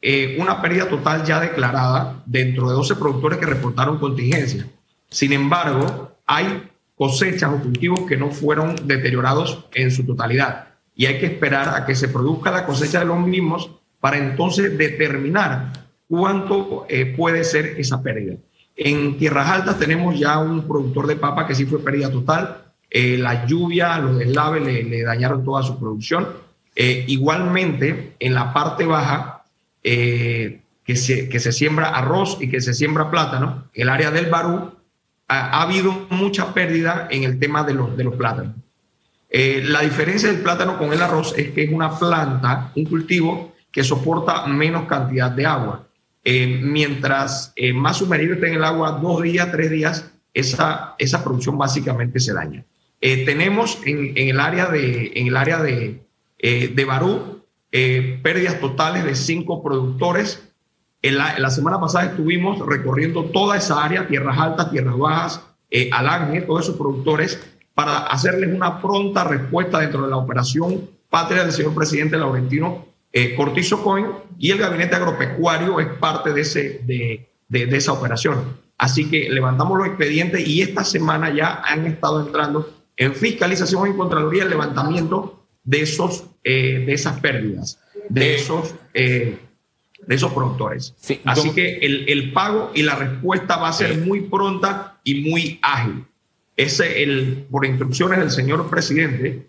eh, 0.00 0.36
una 0.38 0.62
pérdida 0.62 0.88
total 0.88 1.24
ya 1.24 1.40
declarada 1.40 2.22
dentro 2.24 2.68
de 2.68 2.74
12 2.74 2.94
productores 2.94 3.38
que 3.38 3.46
reportaron 3.46 3.98
contingencia. 3.98 4.66
Sin 5.10 5.32
embargo, 5.32 6.15
hay 6.26 6.68
cosechas 6.96 7.52
o 7.52 7.62
cultivos 7.62 8.00
que 8.08 8.16
no 8.16 8.30
fueron 8.30 8.74
deteriorados 8.86 9.66
en 9.74 9.90
su 9.90 10.04
totalidad 10.04 10.68
y 10.94 11.06
hay 11.06 11.18
que 11.18 11.26
esperar 11.26 11.68
a 11.68 11.84
que 11.84 11.94
se 11.94 12.08
produzca 12.08 12.50
la 12.50 12.64
cosecha 12.64 13.00
de 13.00 13.04
los 13.04 13.20
mismos 13.20 13.70
para 14.00 14.16
entonces 14.16 14.76
determinar 14.76 15.72
cuánto 16.08 16.86
eh, 16.88 17.06
puede 17.16 17.44
ser 17.44 17.78
esa 17.78 18.02
pérdida. 18.02 18.36
En 18.76 19.18
tierras 19.18 19.48
altas 19.48 19.78
tenemos 19.78 20.18
ya 20.18 20.38
un 20.38 20.66
productor 20.66 21.06
de 21.06 21.16
papa 21.16 21.46
que 21.46 21.54
sí 21.54 21.66
fue 21.66 21.82
pérdida 21.82 22.10
total. 22.10 22.64
Eh, 22.90 23.18
la 23.18 23.46
lluvia, 23.46 23.98
los 23.98 24.18
deslaves 24.18 24.62
le, 24.62 25.02
dañaron 25.02 25.44
toda 25.44 25.62
su 25.62 25.78
producción. 25.78 26.28
igualmente, 26.76 28.12
en 28.18 28.34
la 28.34 28.52
parte 28.52 28.84
baja, 28.84 29.44
que, 29.82 30.60
se, 30.94 31.28
que 31.28 31.40
se 31.40 31.52
siembra 31.52 31.88
arroz 31.88 32.36
y 32.40 32.48
que 32.48 32.60
se 32.60 32.74
siembra 32.74 33.10
plátano, 33.10 33.64
el 33.72 33.88
área 33.88 34.10
del 34.10 34.26
Barú, 34.26 34.75
ha, 35.28 35.62
habido 35.62 36.06
mucha 36.10 36.54
pérdida 36.54 37.08
en 37.10 37.24
el 37.24 37.38
tema 37.38 37.64
de 37.64 37.74
los, 37.74 37.90
plátanos. 38.16 38.54
la 39.30 39.80
diferencia 39.80 40.30
del 40.30 40.40
plátano 40.40 40.78
con 40.78 40.92
el 40.92 41.02
arroz 41.02 41.34
es 41.36 41.50
que 41.50 41.64
es 41.64 41.72
una 41.72 41.98
planta, 41.98 42.72
un 42.74 42.84
cultivo 42.84 43.56
que 43.76 43.84
soporta 43.84 44.46
menos 44.46 44.86
cantidad 44.86 45.30
de 45.30 45.44
agua. 45.44 45.86
Eh, 46.24 46.60
mientras 46.62 47.52
eh, 47.54 47.74
más 47.74 47.98
sumergido 47.98 48.32
esté 48.32 48.48
en 48.48 48.54
el 48.54 48.64
agua 48.64 48.98
dos 49.02 49.22
días, 49.22 49.52
tres 49.52 49.70
días, 49.70 50.10
esa, 50.32 50.94
esa 50.98 51.22
producción 51.22 51.58
básicamente 51.58 52.18
se 52.18 52.32
daña. 52.32 52.64
Eh, 53.02 53.26
tenemos 53.26 53.78
en, 53.84 54.16
en, 54.16 54.30
el 54.30 54.40
área 54.40 54.68
de, 54.68 55.12
en 55.14 55.26
el 55.26 55.36
área 55.36 55.62
de, 55.62 56.00
de 56.40 56.84
Barú 56.86 57.42
pérdidas 57.70 58.58
totales 58.60 59.04
de 59.04 59.14
cinco 59.14 59.62
productores. 59.62 60.45
En 61.06 61.18
la, 61.18 61.38
la, 61.38 61.50
semana 61.50 61.80
pasada 61.80 62.06
estuvimos 62.06 62.64
recorriendo 62.66 63.26
toda 63.26 63.56
esa 63.56 63.84
área, 63.84 64.08
tierras 64.08 64.38
altas, 64.38 64.70
tierras 64.70 64.98
bajas, 64.98 65.40
Alange, 65.92 66.42
todos 66.42 66.62
esos 66.62 66.76
productores, 66.76 67.38
para 67.74 67.98
hacerles 68.06 68.54
una 68.54 68.80
pronta 68.80 69.24
respuesta 69.24 69.80
dentro 69.80 70.02
de 70.02 70.10
la 70.10 70.16
operación 70.16 70.88
patria 71.10 71.44
del 71.44 71.52
señor 71.52 71.74
presidente 71.74 72.16
Laurentino 72.16 72.86
eh, 73.12 73.34
Cortizo 73.34 73.82
Coin 73.82 74.06
y 74.38 74.50
el 74.50 74.58
gabinete 74.58 74.96
agropecuario 74.96 75.80
es 75.80 75.86
parte 75.86 76.32
de, 76.32 76.40
ese, 76.40 76.80
de, 76.84 77.28
de, 77.48 77.76
esa 77.76 77.92
operación. 77.92 78.58
Así 78.76 79.08
que 79.08 79.28
levantamos 79.30 79.78
los 79.78 79.86
expedientes 79.86 80.46
y 80.46 80.60
esta 80.60 80.84
semana 80.84 81.34
ya 81.34 81.62
han 81.64 81.86
estado 81.86 82.26
entrando 82.26 82.68
en 82.96 83.14
fiscalización 83.14 83.90
y 83.90 83.96
Contraloría 83.96 84.42
el 84.42 84.50
levantamiento 84.50 85.46
de, 85.64 85.80
esos, 85.82 86.26
eh, 86.44 86.84
de 86.84 86.92
esas 86.92 87.20
pérdidas, 87.20 87.78
de, 88.08 88.34
esos, 88.34 88.74
eh, 88.92 89.38
de 90.06 90.14
esos 90.14 90.32
productores. 90.32 90.94
Así 91.24 91.52
que 91.52 91.78
el, 91.78 92.08
el, 92.08 92.32
pago 92.32 92.70
y 92.74 92.82
la 92.82 92.94
respuesta 92.94 93.56
va 93.56 93.68
a 93.68 93.72
ser 93.72 93.98
muy 93.98 94.22
pronta 94.22 95.00
y 95.04 95.28
muy 95.28 95.58
ágil. 95.62 96.04
Ese, 96.56 97.02
el, 97.02 97.46
por 97.50 97.66
instrucciones 97.66 98.18
del 98.18 98.30
señor 98.30 98.70
presidente, 98.70 99.46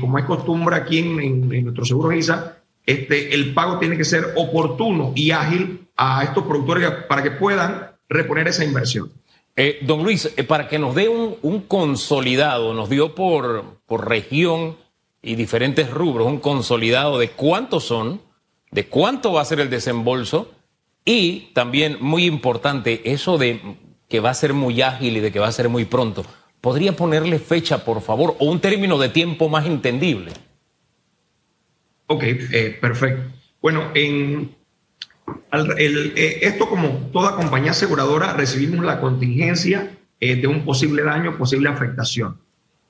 como 0.00 0.18
es 0.18 0.24
costumbre 0.24 0.76
aquí 0.76 0.98
en, 0.98 1.20
en 1.52 1.64
nuestro 1.64 1.84
seguro 1.84 2.12
ISA, 2.12 2.58
este, 2.84 3.34
el 3.34 3.54
pago 3.54 3.78
tiene 3.78 3.96
que 3.96 4.04
ser 4.04 4.32
oportuno 4.36 5.12
y 5.14 5.30
ágil 5.30 5.86
a 5.96 6.24
estos 6.24 6.44
productores 6.44 6.90
para 7.08 7.22
que 7.22 7.30
puedan 7.30 7.92
reponer 8.08 8.48
esa 8.48 8.64
inversión. 8.64 9.10
Eh, 9.54 9.78
don 9.82 10.02
Luis, 10.02 10.32
eh, 10.36 10.44
para 10.44 10.68
que 10.68 10.78
nos 10.78 10.94
dé 10.94 11.08
un, 11.08 11.60
consolidado, 11.68 12.74
nos 12.74 12.88
dio 12.88 13.14
por, 13.14 13.64
por 13.86 14.08
región 14.08 14.76
y 15.22 15.36
diferentes 15.36 15.90
rubros 15.90 16.26
un 16.26 16.40
consolidado 16.40 17.18
de 17.18 17.30
cuántos 17.30 17.84
son, 17.84 18.20
de 18.72 18.88
cuánto 18.88 19.32
va 19.32 19.42
a 19.42 19.44
ser 19.44 19.60
el 19.60 19.70
desembolso 19.70 20.50
y 21.04 21.52
también 21.54 21.98
muy 22.00 22.24
importante 22.24 23.12
eso 23.12 23.38
de 23.38 23.60
que 24.08 24.20
va 24.20 24.30
a 24.30 24.34
ser 24.34 24.54
muy 24.54 24.82
ágil 24.82 25.16
y 25.16 25.20
de 25.20 25.30
que 25.30 25.38
va 25.38 25.46
a 25.46 25.52
ser 25.52 25.68
muy 25.68 25.84
pronto. 25.84 26.24
¿Podría 26.60 26.96
ponerle 26.96 27.38
fecha, 27.38 27.84
por 27.84 28.00
favor, 28.02 28.36
o 28.38 28.46
un 28.46 28.60
término 28.60 28.98
de 28.98 29.08
tiempo 29.08 29.48
más 29.48 29.66
entendible? 29.66 30.32
Ok, 32.06 32.22
eh, 32.24 32.78
perfecto. 32.80 33.22
Bueno, 33.60 33.90
en 33.94 34.54
eh, 35.78 36.38
esto 36.42 36.68
como 36.68 36.88
toda 37.12 37.36
compañía 37.36 37.72
aseguradora 37.72 38.32
recibimos 38.34 38.84
la 38.84 39.00
contingencia 39.00 39.96
eh, 40.20 40.36
de 40.36 40.46
un 40.46 40.64
posible 40.64 41.02
daño, 41.02 41.36
posible 41.36 41.68
afectación. 41.68 42.38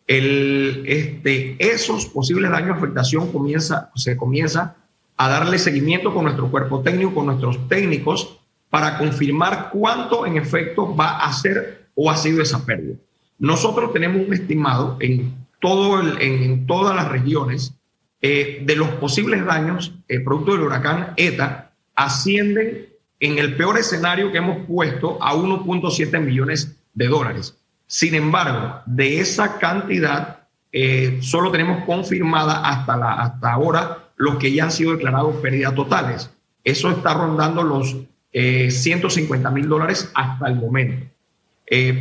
El, 0.06 0.84
este, 0.86 1.56
esos 1.58 2.06
posibles 2.06 2.50
daños, 2.50 2.76
afectación 2.76 3.32
comienza, 3.32 3.90
se 3.94 4.16
comienza 4.16 4.76
a 5.24 5.28
darle 5.28 5.58
seguimiento 5.58 6.12
con 6.12 6.24
nuestro 6.24 6.50
cuerpo 6.50 6.80
técnico, 6.80 7.14
con 7.14 7.26
nuestros 7.26 7.68
técnicos, 7.68 8.38
para 8.70 8.98
confirmar 8.98 9.70
cuánto 9.70 10.26
en 10.26 10.36
efecto 10.36 10.96
va 10.96 11.18
a 11.18 11.32
ser 11.32 11.88
o 11.94 12.10
ha 12.10 12.16
sido 12.16 12.42
esa 12.42 12.64
pérdida. 12.64 12.96
Nosotros 13.38 13.92
tenemos 13.92 14.26
un 14.26 14.32
estimado 14.32 14.96
en, 15.00 15.46
todo 15.60 16.00
en 16.20 16.66
todas 16.66 16.96
las 16.96 17.08
regiones 17.08 17.74
eh, 18.20 18.62
de 18.64 18.76
los 18.76 18.88
posibles 18.90 19.44
daños 19.44 19.94
eh, 20.08 20.20
producto 20.20 20.52
del 20.52 20.62
huracán 20.62 21.12
ETA 21.16 21.72
ascienden 21.94 22.88
en 23.20 23.38
el 23.38 23.56
peor 23.56 23.78
escenario 23.78 24.32
que 24.32 24.38
hemos 24.38 24.66
puesto 24.66 25.18
a 25.20 25.34
1.7 25.34 26.20
millones 26.20 26.76
de 26.94 27.08
dólares. 27.08 27.58
Sin 27.86 28.14
embargo, 28.14 28.80
de 28.86 29.20
esa 29.20 29.58
cantidad, 29.58 30.46
eh, 30.72 31.18
solo 31.20 31.50
tenemos 31.50 31.84
confirmada 31.84 32.68
hasta, 32.68 32.96
la, 32.96 33.12
hasta 33.14 33.52
ahora 33.52 34.01
los 34.22 34.36
que 34.36 34.52
ya 34.52 34.64
han 34.64 34.72
sido 34.72 34.92
declarados 34.92 35.36
pérdidas 35.36 35.74
totales. 35.74 36.30
Eso 36.64 36.90
está 36.90 37.14
rondando 37.14 37.62
los 37.62 37.96
150 38.32 39.50
mil 39.50 39.68
dólares 39.68 40.10
hasta 40.14 40.46
el 40.46 40.56
momento. 40.56 41.06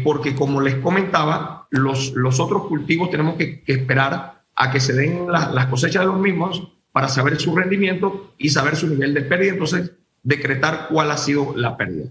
porque 0.03 0.35
como 0.35 0.61
les 0.61 0.75
comentaba, 0.75 1.67
los, 1.71 2.13
los 2.13 2.39
otros 2.39 2.67
cultivos 2.67 3.09
tenemos 3.09 3.35
que, 3.35 3.61
que 3.61 3.73
esperar 3.73 4.43
a 4.55 4.71
que 4.71 4.79
se 4.79 4.93
den 4.93 5.31
las 5.31 5.65
cosechas 5.67 6.01
de 6.01 6.07
los 6.07 6.19
mismos 6.19 6.67
para 6.91 7.07
saber 7.07 7.39
su 7.39 7.55
rendimiento 7.55 8.33
y 8.37 8.49
saber 8.49 8.75
su 8.75 8.87
nivel 8.87 9.13
de 9.13 9.21
pérdida, 9.21 9.53
entonces 9.53 9.91
decretar 10.23 10.87
cuál 10.89 11.11
ha 11.11 11.17
sido 11.17 11.53
la 11.55 11.77
pérdida. 11.77 12.09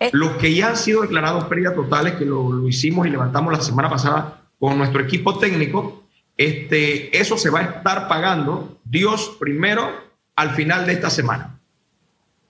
Eh. 0.00 0.10
Los 0.12 0.32
que 0.32 0.54
ya 0.54 0.70
han 0.70 0.76
sido 0.76 1.02
declarados 1.02 1.44
pérdidas 1.44 1.74
totales, 1.74 2.14
que 2.14 2.24
lo, 2.24 2.68
hicimos 2.68 3.06
y 3.06 3.10
levantamos 3.10 3.52
la 3.52 3.60
semana 3.60 3.90
pasada 3.90 4.42
con 4.58 4.78
nuestro 4.78 5.02
equipo 5.02 5.38
técnico, 5.38 6.03
este, 6.36 7.16
eso 7.18 7.38
se 7.38 7.50
va 7.50 7.60
a 7.60 7.64
estar 7.64 8.08
pagando 8.08 8.78
Dios 8.84 9.36
primero 9.38 9.90
al 10.36 10.50
final 10.50 10.86
de 10.86 10.94
esta 10.94 11.10
semana. 11.10 11.60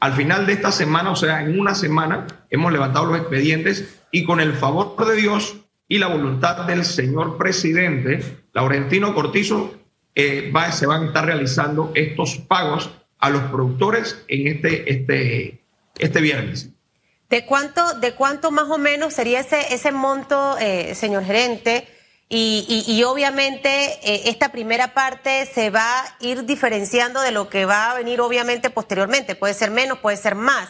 Al 0.00 0.12
final 0.12 0.46
de 0.46 0.52
esta 0.52 0.72
semana, 0.72 1.10
o 1.10 1.16
sea, 1.16 1.42
en 1.42 1.58
una 1.58 1.74
semana, 1.74 2.26
hemos 2.50 2.72
levantado 2.72 3.06
los 3.06 3.18
expedientes 3.18 4.02
y 4.10 4.24
con 4.24 4.40
el 4.40 4.52
favor 4.52 5.06
de 5.06 5.16
Dios 5.16 5.56
y 5.88 5.98
la 5.98 6.08
voluntad 6.08 6.66
del 6.66 6.84
señor 6.84 7.38
presidente 7.38 8.44
Laurentino 8.52 9.14
Cortizo, 9.14 9.74
eh, 10.14 10.52
se 10.72 10.86
van 10.86 11.02
a 11.02 11.06
estar 11.06 11.26
realizando 11.26 11.90
estos 11.94 12.36
pagos 12.36 12.90
a 13.18 13.30
los 13.30 13.42
productores 13.44 14.24
en 14.28 14.46
este, 14.46 14.92
este, 14.92 15.60
este 15.98 16.20
viernes. 16.20 16.70
¿De 17.30 17.44
cuánto, 17.46 17.94
¿De 17.98 18.12
cuánto 18.12 18.50
más 18.50 18.68
o 18.70 18.78
menos 18.78 19.14
sería 19.14 19.40
ese, 19.40 19.74
ese 19.74 19.90
monto, 19.90 20.56
eh, 20.58 20.94
señor 20.94 21.24
gerente? 21.24 21.88
Y, 22.36 22.84
y, 22.88 23.04
obviamente 23.04 24.00
eh, 24.02 24.22
esta 24.24 24.50
primera 24.50 24.92
parte 24.92 25.46
se 25.46 25.70
va 25.70 26.00
a 26.00 26.16
ir 26.18 26.44
diferenciando 26.44 27.20
de 27.20 27.30
lo 27.30 27.48
que 27.48 27.64
va 27.64 27.92
a 27.92 27.94
venir 27.94 28.20
obviamente 28.20 28.70
posteriormente. 28.70 29.36
Puede 29.36 29.54
ser 29.54 29.70
menos, 29.70 30.00
puede 30.00 30.16
ser 30.16 30.34
más. 30.34 30.68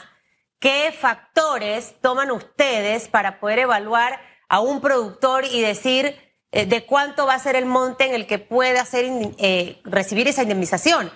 ¿Qué 0.59 0.93
factores 0.93 1.95
toman 2.03 2.31
ustedes 2.31 3.09
para 3.09 3.41
poder 3.41 3.61
evaluar 3.61 4.21
a 4.49 4.61
un 4.61 4.83
productor 4.83 5.47
y 5.47 5.63
decir 5.63 6.15
eh, 6.55 6.67
de 6.67 6.87
cuánto 6.87 7.27
va 7.27 7.35
a 7.35 7.39
ser 7.41 7.57
el 7.57 7.67
monte 7.67 8.05
en 8.05 8.15
el 8.15 8.29
que 8.29 8.39
puede 8.39 8.79
hacer, 8.79 9.07
eh, 9.39 9.81
recibir 9.85 10.29
esa 10.29 10.43
indemnización. 10.43 11.11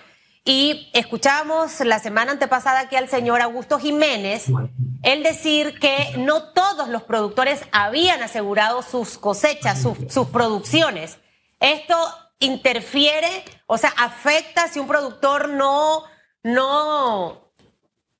Y 0.49 0.89
escuchamos 0.93 1.79
la 1.81 1.99
semana 1.99 2.31
antepasada 2.31 2.79
aquí 2.79 2.95
al 2.95 3.07
señor 3.07 3.39
Augusto 3.39 3.77
Jiménez, 3.77 4.47
él 5.03 5.21
decir 5.21 5.77
que 5.77 6.07
no 6.17 6.41
todos 6.41 6.89
los 6.89 7.03
productores 7.03 7.61
habían 7.71 8.23
asegurado 8.23 8.81
sus 8.81 9.19
cosechas, 9.19 9.79
sus 9.79 10.27
producciones. 10.29 11.19
Esto 11.59 11.95
interfiere, 12.39 13.29
o 13.67 13.77
sea, 13.77 13.93
afecta 13.95 14.67
si 14.69 14.79
un 14.79 14.87
productor 14.87 15.49
no, 15.49 16.01
no 16.41 17.51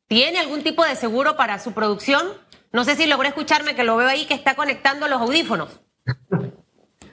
tiene 0.07 0.37
algún 0.37 0.61
tipo 0.61 0.85
de 0.85 0.95
seguro 0.95 1.35
para 1.35 1.57
su 1.57 1.71
producción. 1.71 2.27
No 2.71 2.83
sé 2.83 2.95
si 2.95 3.07
logré 3.07 3.29
escucharme, 3.29 3.73
que 3.73 3.83
lo 3.83 3.95
veo 3.95 4.07
ahí 4.07 4.27
que 4.27 4.35
está 4.35 4.53
conectando 4.53 5.07
los 5.07 5.19
audífonos. 5.19 5.81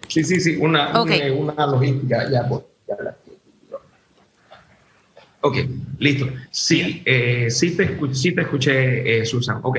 Sí, 0.08 0.23
sí, 0.25 0.40
sí, 0.42 0.56
una, 0.56 0.90
una, 1.00 1.66
logística 1.66 2.30
ya, 2.30 2.46
Ok, 5.47 5.59
listo. 6.00 6.26
Sí, 6.50 7.03
eh, 7.05 7.47
sí, 7.50 7.76
te, 7.76 7.97
sí 8.12 8.33
te 8.33 8.41
escuché, 8.41 9.21
eh, 9.21 9.25
Susan. 9.25 9.61
Ok. 9.62 9.79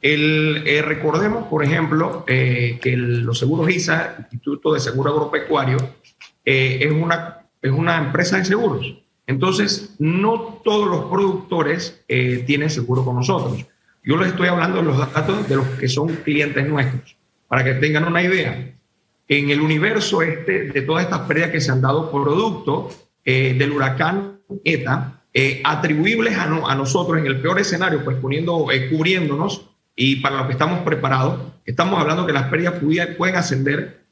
El, 0.00 0.62
eh, 0.66 0.80
recordemos, 0.80 1.48
por 1.48 1.62
ejemplo, 1.62 2.24
que 2.24 2.80
los 2.96 3.38
seguros 3.38 3.68
ISA, 3.68 4.16
Instituto 4.18 4.72
de 4.72 4.80
Seguro 4.80 5.10
Agropecuario, 5.10 5.76
es, 6.42 6.90
una, 6.90 7.42
es 7.60 7.70
una 7.70 7.98
empresa 7.98 8.38
de 8.38 8.46
seguros. 8.46 8.96
Entonces, 9.26 9.94
no 9.98 10.60
todos 10.64 10.88
los 10.88 11.04
productores 11.10 12.02
tienen 12.08 12.70
seguro 12.70 13.04
con 13.04 13.16
nosotros. 13.16 13.66
Yo 14.02 14.16
les 14.16 14.28
estoy 14.28 14.48
hablando 14.48 14.78
de 14.78 14.84
los 14.84 14.98
datos 14.98 15.46
de 15.46 15.56
los 15.56 15.66
que 15.78 15.88
son 15.88 16.08
clientes 16.24 16.66
nuestros, 16.66 17.16
para 17.48 17.62
que 17.62 17.74
tengan 17.74 18.04
una 18.04 18.22
idea 18.22 18.74
en 19.28 19.50
el 19.50 19.60
universo 19.60 20.22
este 20.22 20.70
de 20.70 20.82
todas 20.82 21.04
estas 21.04 21.20
pérdidas 21.20 21.50
que 21.50 21.60
se 21.60 21.70
han 21.70 21.82
dado 21.82 22.10
producto 22.10 22.90
eh, 23.24 23.54
del 23.56 23.70
huracán 23.70 24.40
ETA, 24.64 25.22
eh, 25.34 25.62
atribuibles 25.64 26.36
a, 26.36 26.46
nosotros 26.74 27.18
en 27.18 27.26
el 27.26 27.40
peor 27.40 27.58
escenario, 27.58 28.04
pues 28.04 28.16
poniendo, 28.18 28.70
eh, 28.70 28.90
cubriéndonos 28.90 29.68
y 29.96 30.16
para 30.16 30.36
lo 30.38 30.46
que 30.46 30.52
estamos 30.52 30.80
preparados, 30.80 31.40
estamos 31.64 32.00
hablando 32.00 32.26
que 32.26 32.32
las 32.32 32.48
pérdidas 32.48 32.76
pueden 33.16 33.36
ascender 33.36 34.02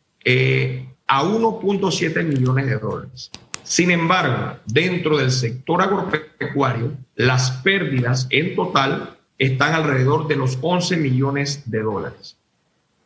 a 1.07 1.25
1.7 1.25 2.23
millones 2.25 2.67
de 2.67 2.77
dólares. 2.77 3.31
Sin 3.71 3.91
embargo, 3.91 4.59
dentro 4.67 5.19
del 5.19 5.31
sector 5.31 5.81
agropecuario, 5.81 6.93
las 7.15 7.53
pérdidas 7.63 8.27
en 8.31 8.57
total 8.57 9.17
están 9.39 9.75
alrededor 9.75 10.29
de 10.29 10.37
los 10.37 10.59
11 10.61 10.97
millones 10.97 11.71
de 11.71 11.81
dólares. 11.81 12.37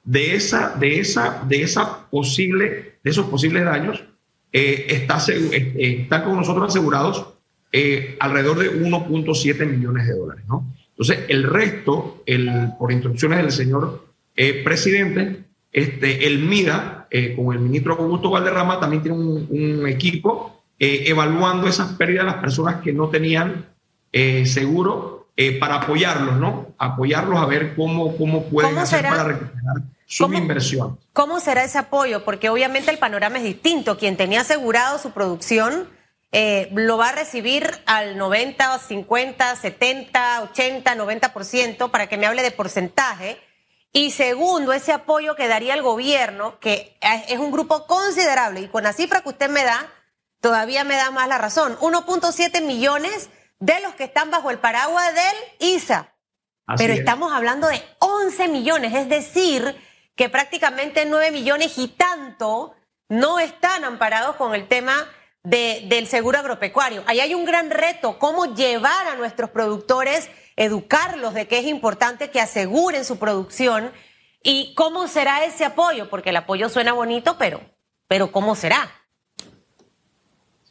De, 0.05 0.35
esa, 0.35 0.75
de, 0.76 1.00
esa, 1.00 1.45
de, 1.47 1.62
esa 1.62 2.09
posible, 2.11 2.99
de 3.03 3.11
esos 3.11 3.26
posibles 3.26 3.64
daños, 3.64 4.05
eh, 4.56 4.87
está, 4.88 5.18
eh, 5.32 5.99
están 6.02 6.23
con 6.23 6.37
nosotros 6.37 6.68
asegurados 6.68 7.26
eh, 7.73 8.16
alrededor 8.20 8.61
de 8.61 8.70
1.7 8.80 9.66
millones 9.66 10.06
de 10.06 10.14
dólares. 10.14 10.44
¿no? 10.46 10.73
Entonces, 10.90 11.25
el 11.26 11.42
resto, 11.42 12.23
el, 12.25 12.70
por 12.78 12.92
instrucciones 12.92 13.38
del 13.38 13.50
señor 13.50 14.04
presidente, 14.64 15.44
este, 15.73 16.26
el 16.28 16.38
MIDA, 16.40 17.08
con 17.37 17.54
el 17.54 17.61
ministro 17.61 17.94
Augusto 17.94 18.30
Valderrama, 18.30 18.80
también 18.80 19.02
tiene 19.02 19.18
un, 19.18 19.87
equipo 19.88 20.62
evaluando 20.78 21.68
esas 21.68 21.92
pérdidas 21.92 22.25
de 22.25 22.30
las 22.32 22.40
personas 22.40 22.80
que 22.80 22.92
no 22.92 23.08
tenían 23.08 23.66
seguro 24.44 25.28
para 25.61 25.76
apoyarlos, 25.76 26.37
¿no? 26.37 26.75
Apoyarlos 26.78 27.38
a 27.38 27.46
ver 27.46 27.75
cómo, 27.76 28.16
cómo 28.16 28.44
pueden 28.46 28.76
hacer 28.78 29.02
para 29.02 29.25
recuperar 29.25 29.94
su 30.06 30.32
inversión. 30.32 30.99
¿Cómo 31.12 31.40
será 31.40 31.64
ese 31.64 31.78
apoyo? 31.78 32.25
Porque 32.25 32.50
obviamente 32.50 32.90
el 32.90 32.99
panorama 32.99 33.38
es 33.38 33.44
distinto. 33.44 33.99
Quien 33.99 34.16
tenía 34.16 34.42
asegurado 34.42 34.99
su 34.99 35.12
producción 35.12 35.88
eh, 36.32 36.68
lo 36.73 36.99
va 36.99 37.11
a 37.11 37.12
recibir 37.12 37.70
al 37.87 38.18
90, 38.18 38.78
50, 38.78 39.56
70, 39.56 40.42
80, 40.50 40.96
90%, 40.96 41.90
para 41.90 42.08
que 42.08 42.16
me 42.16 42.26
hable 42.26 42.42
de 42.42 42.50
porcentaje. 42.50 43.38
Y 43.92 44.11
segundo, 44.11 44.73
ese 44.73 44.92
apoyo 44.92 45.37
que 45.37 45.46
daría 45.46 45.75
el 45.75 45.82
gobierno, 45.82 46.58
que 46.58 46.99
es 47.00 47.38
un 47.38 47.52
grupo 47.52 47.87
considerable, 47.87 48.62
y 48.62 48.68
con 48.68 48.82
la 48.82 48.92
cifra 48.92 49.20
que 49.20 49.28
usted 49.28 49.49
me 49.49 49.62
da, 49.62 49.88
todavía 50.40 50.82
me 50.82 50.96
da 50.96 51.12
más 51.12 51.28
la 51.28 51.38
razón. 51.38 51.78
1.7 51.78 52.62
millones 52.62 53.30
de 53.61 53.80
los 53.80 53.94
que 53.94 54.04
están 54.04 54.32
bajo 54.32 54.50
el 54.50 54.58
paraguas 54.58 55.14
del 55.14 55.70
ISA. 55.70 56.14
Pero 56.76 56.94
estamos 56.94 57.32
hablando 57.32 57.68
de 57.68 57.80
11 58.00 58.49
millones, 58.49 58.94
es 58.94 59.08
decir, 59.08 59.76
que 60.14 60.28
prácticamente 60.28 61.06
9 61.06 61.30
millones 61.30 61.78
y 61.78 61.88
tanto 61.88 62.75
no 63.09 63.38
están 63.38 63.85
amparados 63.85 64.37
con 64.37 64.54
el 64.54 64.66
tema 64.66 65.06
del 65.42 66.06
seguro 66.06 66.38
agropecuario. 66.38 67.02
Ahí 67.06 67.21
hay 67.21 67.35
un 67.35 67.44
gran 67.44 67.71
reto, 67.71 68.18
cómo 68.18 68.54
llevar 68.54 69.09
a 69.09 69.16
nuestros 69.16 69.50
productores, 69.50 70.30
educarlos 70.56 71.35
de 71.35 71.47
que 71.47 71.59
es 71.59 71.66
importante 71.66 72.30
que 72.30 72.40
aseguren 72.40 73.04
su 73.04 73.18
producción 73.18 73.92
y 74.42 74.73
cómo 74.75 75.06
será 75.06 75.44
ese 75.44 75.64
apoyo, 75.64 76.09
porque 76.09 76.30
el 76.30 76.37
apoyo 76.37 76.68
suena 76.71 76.92
bonito, 76.92 77.37
pero, 77.38 77.61
pero 78.09 78.33
¿cómo 78.33 78.54
será? 78.54 78.90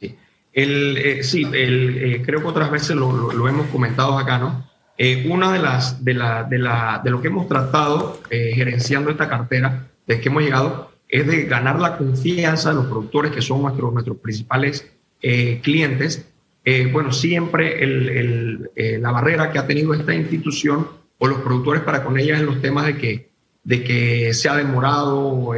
Sí, 0.00 0.18
el, 0.52 0.96
eh, 0.96 1.22
sí 1.22 1.42
el, 1.42 1.98
eh, 2.02 2.22
creo 2.24 2.40
que 2.40 2.46
otras 2.46 2.70
veces 2.70 2.96
lo, 2.96 3.32
lo, 3.32 3.48
hemos 3.48 3.68
comentado 3.68 4.18
acá, 4.18 4.38
¿no? 4.38 4.68
Eh, 4.96 5.26
una 5.28 5.52
de 5.52 5.58
las 5.58 6.04
de, 6.04 6.14
la, 6.14 6.44
de, 6.44 6.58
la, 6.58 7.00
de 7.02 7.10
lo 7.10 7.20
que 7.20 7.28
hemos 7.28 7.48
tratado 7.48 8.20
gerenciando 8.30 9.10
esta 9.10 9.28
cartera, 9.28 9.88
de 10.06 10.20
que 10.20 10.28
hemos 10.28 10.42
llegado 10.42 10.94
es 11.08 11.26
de 11.26 11.44
ganar 11.44 11.80
la 11.80 11.96
confianza 11.96 12.70
de 12.70 12.76
los 12.76 12.86
productores 12.86 13.32
que 13.32 13.42
son 13.42 13.62
nuestros, 13.62 13.92
nuestros 13.92 14.16
principales 14.18 14.90
eh, 15.22 15.60
clientes. 15.62 16.28
Eh, 16.64 16.88
bueno, 16.90 17.12
siempre 17.12 17.82
el, 17.82 18.70
eh, 18.74 18.98
la 19.00 19.12
barrera 19.12 19.52
que 19.52 19.58
ha 19.58 19.66
tenido 19.66 19.94
esta 19.94 20.14
institución 20.14 20.88
o 21.18 21.28
los 21.28 21.38
productores 21.40 21.82
para 21.82 22.02
con 22.02 22.18
ella 22.18 22.36
en 22.36 22.46
los 22.46 22.60
temas 22.60 22.86
de 22.86 22.96
que, 22.96 23.28
de 23.62 23.84
que 23.84 24.34
se 24.34 24.48
ha 24.48 24.56
demorado 24.56 25.52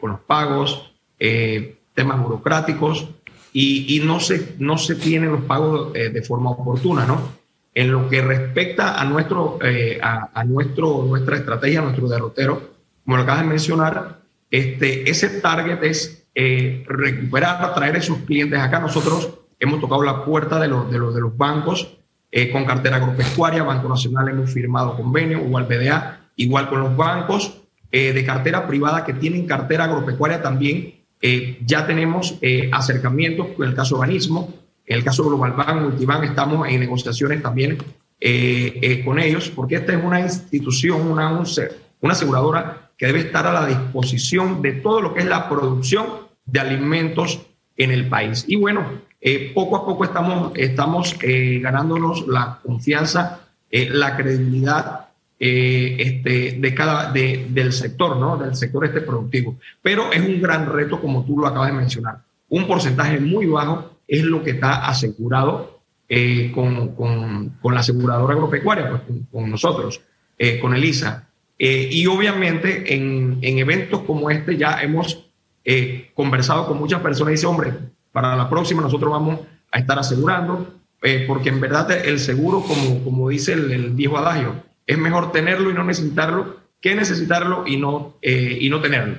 con 0.00 0.10
los 0.10 0.20
pagos, 0.20 0.92
temas 1.18 2.22
burocráticos 2.22 3.08
y, 3.52 3.96
y, 3.96 4.06
no, 4.06 4.20
se, 4.20 4.54
no 4.58 4.78
se 4.78 4.94
tienen 4.94 5.32
los 5.32 5.42
pagos 5.42 5.92
de 5.92 6.22
forma 6.22 6.50
oportuna, 6.50 7.06
¿no? 7.06 7.35
En 7.76 7.92
lo 7.92 8.08
que 8.08 8.22
respecta 8.22 9.00
a, 9.00 9.04
nuestro, 9.04 9.58
a, 10.02 10.30
a, 10.32 10.44
nuestro, 10.44 11.04
nuestra 11.04 11.36
estrategia, 11.36 11.82
nuestro 11.82 12.08
derrotero, 12.08 12.76
como 13.04 13.18
lo 13.18 13.22
acabas 13.22 13.42
de 13.42 13.48
mencionar, 13.48 14.18
este, 14.50 15.08
ese 15.10 15.40
target 15.40 15.82
es 15.82 16.26
eh, 16.34 16.84
recuperar, 16.86 17.74
traer 17.74 17.96
esos 17.96 18.18
clientes 18.18 18.58
acá. 18.58 18.80
Nosotros 18.80 19.30
hemos 19.58 19.80
tocado 19.80 20.02
la 20.02 20.24
puerta 20.24 20.60
de 20.60 20.68
los, 20.68 20.90
de 20.90 20.98
los, 20.98 21.14
de 21.14 21.20
los 21.20 21.36
bancos 21.36 21.96
eh, 22.30 22.50
con 22.50 22.64
cartera 22.64 22.96
agropecuaria, 22.96 23.62
Banco 23.62 23.88
Nacional 23.88 24.28
hemos 24.28 24.52
firmado 24.52 24.96
convenio, 24.96 25.38
igual 25.38 25.64
BDA, 25.64 26.30
igual 26.36 26.68
con 26.68 26.80
los 26.80 26.96
bancos 26.96 27.62
eh, 27.92 28.12
de 28.12 28.24
cartera 28.24 28.66
privada 28.66 29.04
que 29.04 29.14
tienen 29.14 29.46
cartera 29.46 29.84
agropecuaria 29.84 30.42
también. 30.42 30.94
ya 31.64 31.86
tenemos 31.86 32.38
acercamientos 32.72 33.48
con 33.56 33.66
el 33.66 33.74
caso 33.74 33.98
Banismo, 33.98 34.52
en 34.86 34.98
el 34.98 35.04
caso 35.04 35.24
Global 35.24 35.52
Bank, 35.52 35.82
Multibank, 35.82 36.24
estamos 36.24 36.68
en 36.68 36.80
negociaciones 36.80 37.42
también 37.42 37.78
con 39.04 39.18
ellos, 39.18 39.50
porque 39.54 39.76
esta 39.76 39.92
es 39.92 40.02
una 40.02 40.20
institución, 40.20 41.10
una, 41.10 41.42
aseguradora 42.02 42.90
que 42.96 43.06
debe 43.06 43.20
estar 43.20 43.46
a 43.46 43.52
la 43.52 43.66
disposición 43.66 44.62
de 44.62 44.72
todo 44.72 45.00
lo 45.00 45.14
que 45.14 45.20
es 45.20 45.26
la 45.26 45.48
producción 45.48 46.06
de 46.46 46.60
alimentos 46.60 47.40
en 47.76 47.90
el 47.90 48.08
país. 48.08 48.44
Y 48.48 48.56
bueno, 48.56 48.86
eh, 49.20 49.52
poco 49.54 49.76
a 49.76 49.84
poco 49.84 50.04
estamos, 50.04 51.16
eh, 51.22 51.58
ganándonos 51.60 52.26
la 52.26 52.60
confianza, 52.62 53.40
eh, 53.70 53.88
la 53.90 54.16
credibilidad 54.16 55.08
este, 55.38 56.56
de 56.58 56.74
cada, 56.74 57.12
de, 57.12 57.48
del 57.50 57.72
sector, 57.72 58.16
¿no? 58.16 58.38
Del 58.38 58.54
sector 58.54 58.86
este 58.86 59.02
productivo. 59.02 59.56
Pero 59.82 60.10
es 60.10 60.20
un 60.20 60.40
gran 60.40 60.72
reto, 60.72 60.98
como 61.00 61.24
tú 61.24 61.38
lo 61.38 61.46
acabas 61.46 61.68
de 61.68 61.74
mencionar. 61.74 62.22
Un 62.48 62.66
porcentaje 62.66 63.20
muy 63.20 63.46
bajo 63.46 63.95
es 64.06 64.22
lo 64.22 64.42
que 64.42 64.52
está 64.52 64.86
asegurado 64.86 65.80
con, 66.54 66.94
con, 66.94 67.48
con, 67.60 67.74
la 67.74 67.80
aseguradora 67.80 68.34
agropecuaria, 68.34 68.90
pues, 68.90 69.02
con, 69.32 69.50
nosotros, 69.50 70.00
con 70.60 70.74
ELISA. 70.74 71.26
Eh, 71.58 71.88
y 71.90 72.06
obviamente 72.06 72.94
en, 72.94 73.38
en, 73.40 73.58
eventos 73.58 74.02
como 74.02 74.30
este 74.30 74.58
ya 74.58 74.82
hemos 74.82 75.26
eh, 75.64 76.10
conversado 76.14 76.66
con 76.66 76.78
muchas 76.78 77.00
personas 77.00 77.32
y 77.32 77.36
dice, 77.36 77.46
hombre, 77.46 77.72
para 78.12 78.36
la 78.36 78.50
próxima 78.50 78.82
nosotros 78.82 79.10
vamos 79.10 79.40
a 79.72 79.78
estar 79.78 79.98
asegurando, 79.98 80.74
eh, 81.02 81.24
porque 81.26 81.48
en 81.48 81.60
verdad 81.60 81.90
el 82.06 82.18
seguro, 82.18 82.60
como, 82.60 83.02
como 83.02 83.28
dice 83.30 83.54
el, 83.54 83.90
viejo 83.90 84.18
adagio, 84.18 84.62
es 84.86 84.98
mejor 84.98 85.32
tenerlo 85.32 85.70
y 85.70 85.74
no 85.74 85.82
necesitarlo 85.82 86.56
que 86.80 86.94
necesitarlo 86.94 87.66
y 87.66 87.78
no, 87.78 88.16
y 88.22 88.68
no 88.68 88.80
tenerlo. 88.80 89.16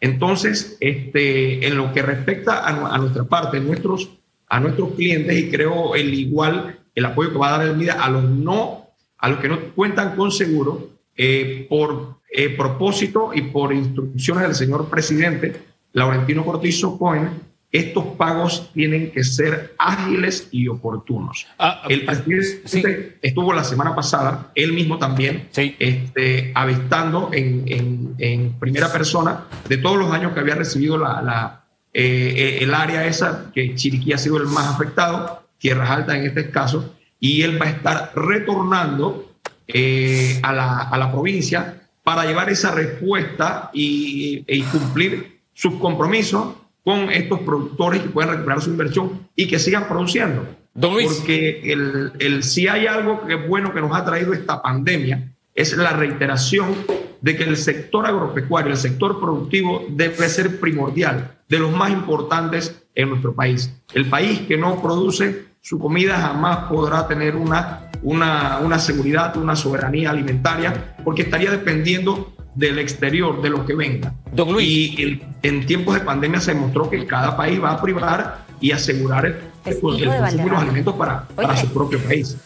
Entonces, 0.00 0.76
este, 0.80 1.66
en 1.66 1.76
lo 1.76 1.92
que 1.92 2.02
respecta 2.02 2.66
a, 2.66 2.98
nuestra 2.98 3.24
parte, 3.24 3.60
nuestros, 3.60 4.10
a 4.48 4.60
nuestros 4.60 4.92
clientes, 4.92 5.36
y 5.38 5.50
creo 5.50 5.94
el 5.94 6.12
igual, 6.14 6.80
el 6.94 7.04
apoyo 7.04 7.32
que 7.32 7.38
va 7.38 7.54
a 7.54 7.58
dar 7.58 7.68
el 7.68 7.76
MIDA 7.76 7.94
a 7.94 8.10
los 8.10 8.24
no, 8.24 8.88
a 9.18 9.28
los 9.28 9.38
que 9.38 9.48
no 9.48 9.58
cuentan 9.74 10.14
con 10.14 10.30
seguro, 10.30 10.90
eh, 11.16 11.66
por 11.68 12.16
eh, 12.30 12.50
propósito 12.50 13.30
y 13.34 13.42
por 13.42 13.72
instrucciones 13.72 14.42
del 14.42 14.54
señor 14.54 14.90
presidente 14.90 15.62
Laurentino 15.92 16.44
Cortizo 16.44 16.98
Cohen, 16.98 17.30
estos 17.72 18.04
pagos 18.16 18.70
tienen 18.72 19.10
que 19.10 19.24
ser 19.24 19.74
ágiles 19.78 20.48
y 20.50 20.68
oportunos. 20.68 21.46
Ah, 21.58 21.82
ah, 21.82 21.86
el 21.88 22.04
presidente 22.04 23.18
estuvo 23.20 23.52
la 23.52 23.64
semana 23.64 23.94
pasada, 23.94 24.50
él 24.54 24.72
mismo 24.72 24.98
también, 24.98 25.48
este, 25.54 26.52
avistando 26.54 27.30
en, 27.32 28.14
en, 28.18 28.52
primera 28.58 28.92
persona 28.92 29.44
de 29.68 29.76
todos 29.78 29.98
los 29.98 30.12
años 30.12 30.32
que 30.32 30.40
había 30.40 30.54
recibido 30.54 30.96
la, 30.96 31.20
la 31.22 31.64
eh, 31.92 32.58
el 32.60 32.74
área 32.74 33.06
esa, 33.06 33.50
que 33.54 33.74
Chiriquí 33.74 34.12
ha 34.12 34.18
sido 34.18 34.36
el 34.36 34.46
más 34.46 34.66
afectado, 34.66 35.42
Tierras 35.58 35.90
Altas 35.90 36.16
en 36.16 36.26
este 36.26 36.50
caso, 36.50 36.94
y 37.18 37.42
él 37.42 37.60
va 37.60 37.66
a 37.66 37.70
estar 37.70 38.12
retornando 38.14 39.32
eh, 39.66 40.38
a, 40.42 40.52
la, 40.52 40.82
a, 40.82 40.98
la, 40.98 41.10
provincia 41.10 41.82
para 42.04 42.24
llevar 42.24 42.50
esa 42.50 42.70
respuesta 42.70 43.70
y, 43.72 44.44
y, 44.46 44.62
cumplir 44.62 45.40
sus 45.54 45.74
compromisos 45.74 46.54
con 46.86 47.10
estos 47.10 47.40
productores 47.40 48.00
que 48.00 48.10
puedan 48.10 48.30
recuperar 48.30 48.62
su 48.62 48.70
inversión 48.70 49.26
y 49.34 49.48
que 49.48 49.58
sigan 49.58 49.88
produciendo. 49.88 50.46
Porque 50.80 51.72
el, 51.72 52.12
el, 52.20 52.44
si 52.44 52.68
hay 52.68 52.86
algo 52.86 53.26
que 53.26 53.34
es 53.34 53.48
bueno 53.48 53.74
que 53.74 53.80
nos 53.80 53.92
ha 53.92 54.04
traído 54.04 54.32
esta 54.32 54.62
pandemia 54.62 55.32
es 55.52 55.76
la 55.76 55.90
reiteración 55.94 56.76
de 57.20 57.36
que 57.36 57.42
el 57.42 57.56
sector 57.56 58.06
agropecuario, 58.06 58.70
el 58.70 58.76
sector 58.76 59.18
productivo 59.18 59.84
debe 59.88 60.28
ser 60.28 60.60
primordial, 60.60 61.38
de 61.48 61.58
los 61.58 61.72
más 61.72 61.90
importantes 61.90 62.80
en 62.94 63.08
nuestro 63.08 63.34
país. 63.34 63.74
El 63.92 64.08
país 64.08 64.42
que 64.42 64.56
no 64.56 64.80
produce 64.80 65.46
su 65.60 65.80
comida 65.80 66.20
jamás 66.20 66.68
podrá 66.68 67.08
tener 67.08 67.34
una 67.34 67.90
una, 68.02 68.60
una 68.62 68.78
seguridad, 68.78 69.36
una 69.36 69.56
soberanía 69.56 70.10
alimentaria, 70.10 70.94
porque 71.02 71.22
estaría 71.22 71.50
dependiendo 71.50 72.35
del 72.56 72.78
exterior, 72.78 73.40
de 73.40 73.50
lo 73.50 73.64
que 73.64 73.74
venga. 73.74 74.12
Y 74.60 75.20
en, 75.42 75.66
tiempos 75.66 75.94
de 75.94 76.00
pandemia 76.00 76.40
se 76.40 76.54
demostró 76.54 76.90
que 76.90 77.06
cada 77.06 77.36
país 77.36 77.62
va 77.62 77.72
a 77.72 77.80
privar 77.80 78.46
y 78.60 78.72
asegurar 78.72 79.26
el, 79.26 79.36
el 79.64 79.80
consumo 79.80 80.10
de 80.10 80.50
los 80.50 80.60
alimentos 80.60 80.94
para, 80.94 81.28
para, 81.28 81.56
su 81.56 81.68
propio 81.72 82.00
país. 82.00 82.36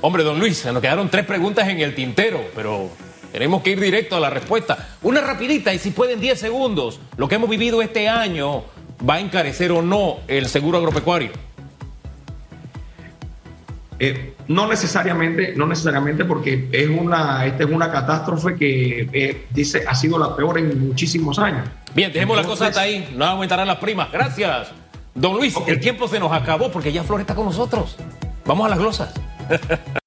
Hombre, 0.00 0.22
don 0.22 0.38
Luis, 0.38 0.64
nos 0.64 0.80
quedaron 0.80 1.08
tres 1.08 1.26
preguntas 1.26 1.68
en 1.68 1.80
el 1.80 1.94
tintero, 1.94 2.40
pero 2.54 2.88
tenemos 3.32 3.62
que 3.62 3.70
ir 3.70 3.80
directo 3.80 4.16
a 4.16 4.20
la 4.20 4.30
respuesta. 4.30 4.96
Una 5.02 5.20
rapidita 5.20 5.74
y 5.74 5.78
si 5.78 5.90
pueden 5.90 6.20
10 6.20 6.38
segundos. 6.38 7.00
Lo 7.16 7.28
que 7.28 7.34
hemos 7.34 7.50
vivido 7.50 7.82
este 7.82 8.08
año 8.08 8.62
va 9.08 9.14
a 9.14 9.20
encarecer 9.20 9.72
o 9.72 9.82
no 9.82 10.18
el 10.28 10.46
seguro 10.46 10.78
agropecuario? 10.78 11.30
Eh, 13.98 14.34
no 14.48 14.66
necesariamente, 14.66 15.54
no 15.56 15.66
necesariamente 15.66 16.24
porque 16.24 16.68
es 16.72 16.88
una, 16.88 17.46
esta 17.46 17.64
es 17.64 17.70
una 17.70 17.90
catástrofe 17.90 18.56
que 18.56 19.08
eh, 19.12 19.46
dice 19.50 19.84
ha 19.86 19.94
sido 19.94 20.18
la 20.18 20.34
peor 20.34 20.58
en 20.58 20.88
muchísimos 20.88 21.38
años. 21.38 21.68
Bien, 21.94 22.12
dejemos 22.12 22.36
la 22.36 22.44
cosa 22.44 22.66
hasta 22.66 22.80
ahí, 22.80 23.14
no 23.16 23.24
aumentarán 23.24 23.66
las 23.66 23.78
primas. 23.78 24.10
Gracias. 24.10 24.72
Don 25.14 25.36
Luis, 25.36 25.54
el 25.66 25.78
tiempo 25.78 26.08
se 26.08 26.18
nos 26.18 26.32
acabó 26.32 26.72
porque 26.72 26.92
ya 26.92 27.04
Flor 27.04 27.20
está 27.20 27.34
con 27.34 27.46
nosotros. 27.46 27.96
Vamos 28.44 28.66
a 28.66 28.70
las 28.70 28.78
glosas. 28.78 29.14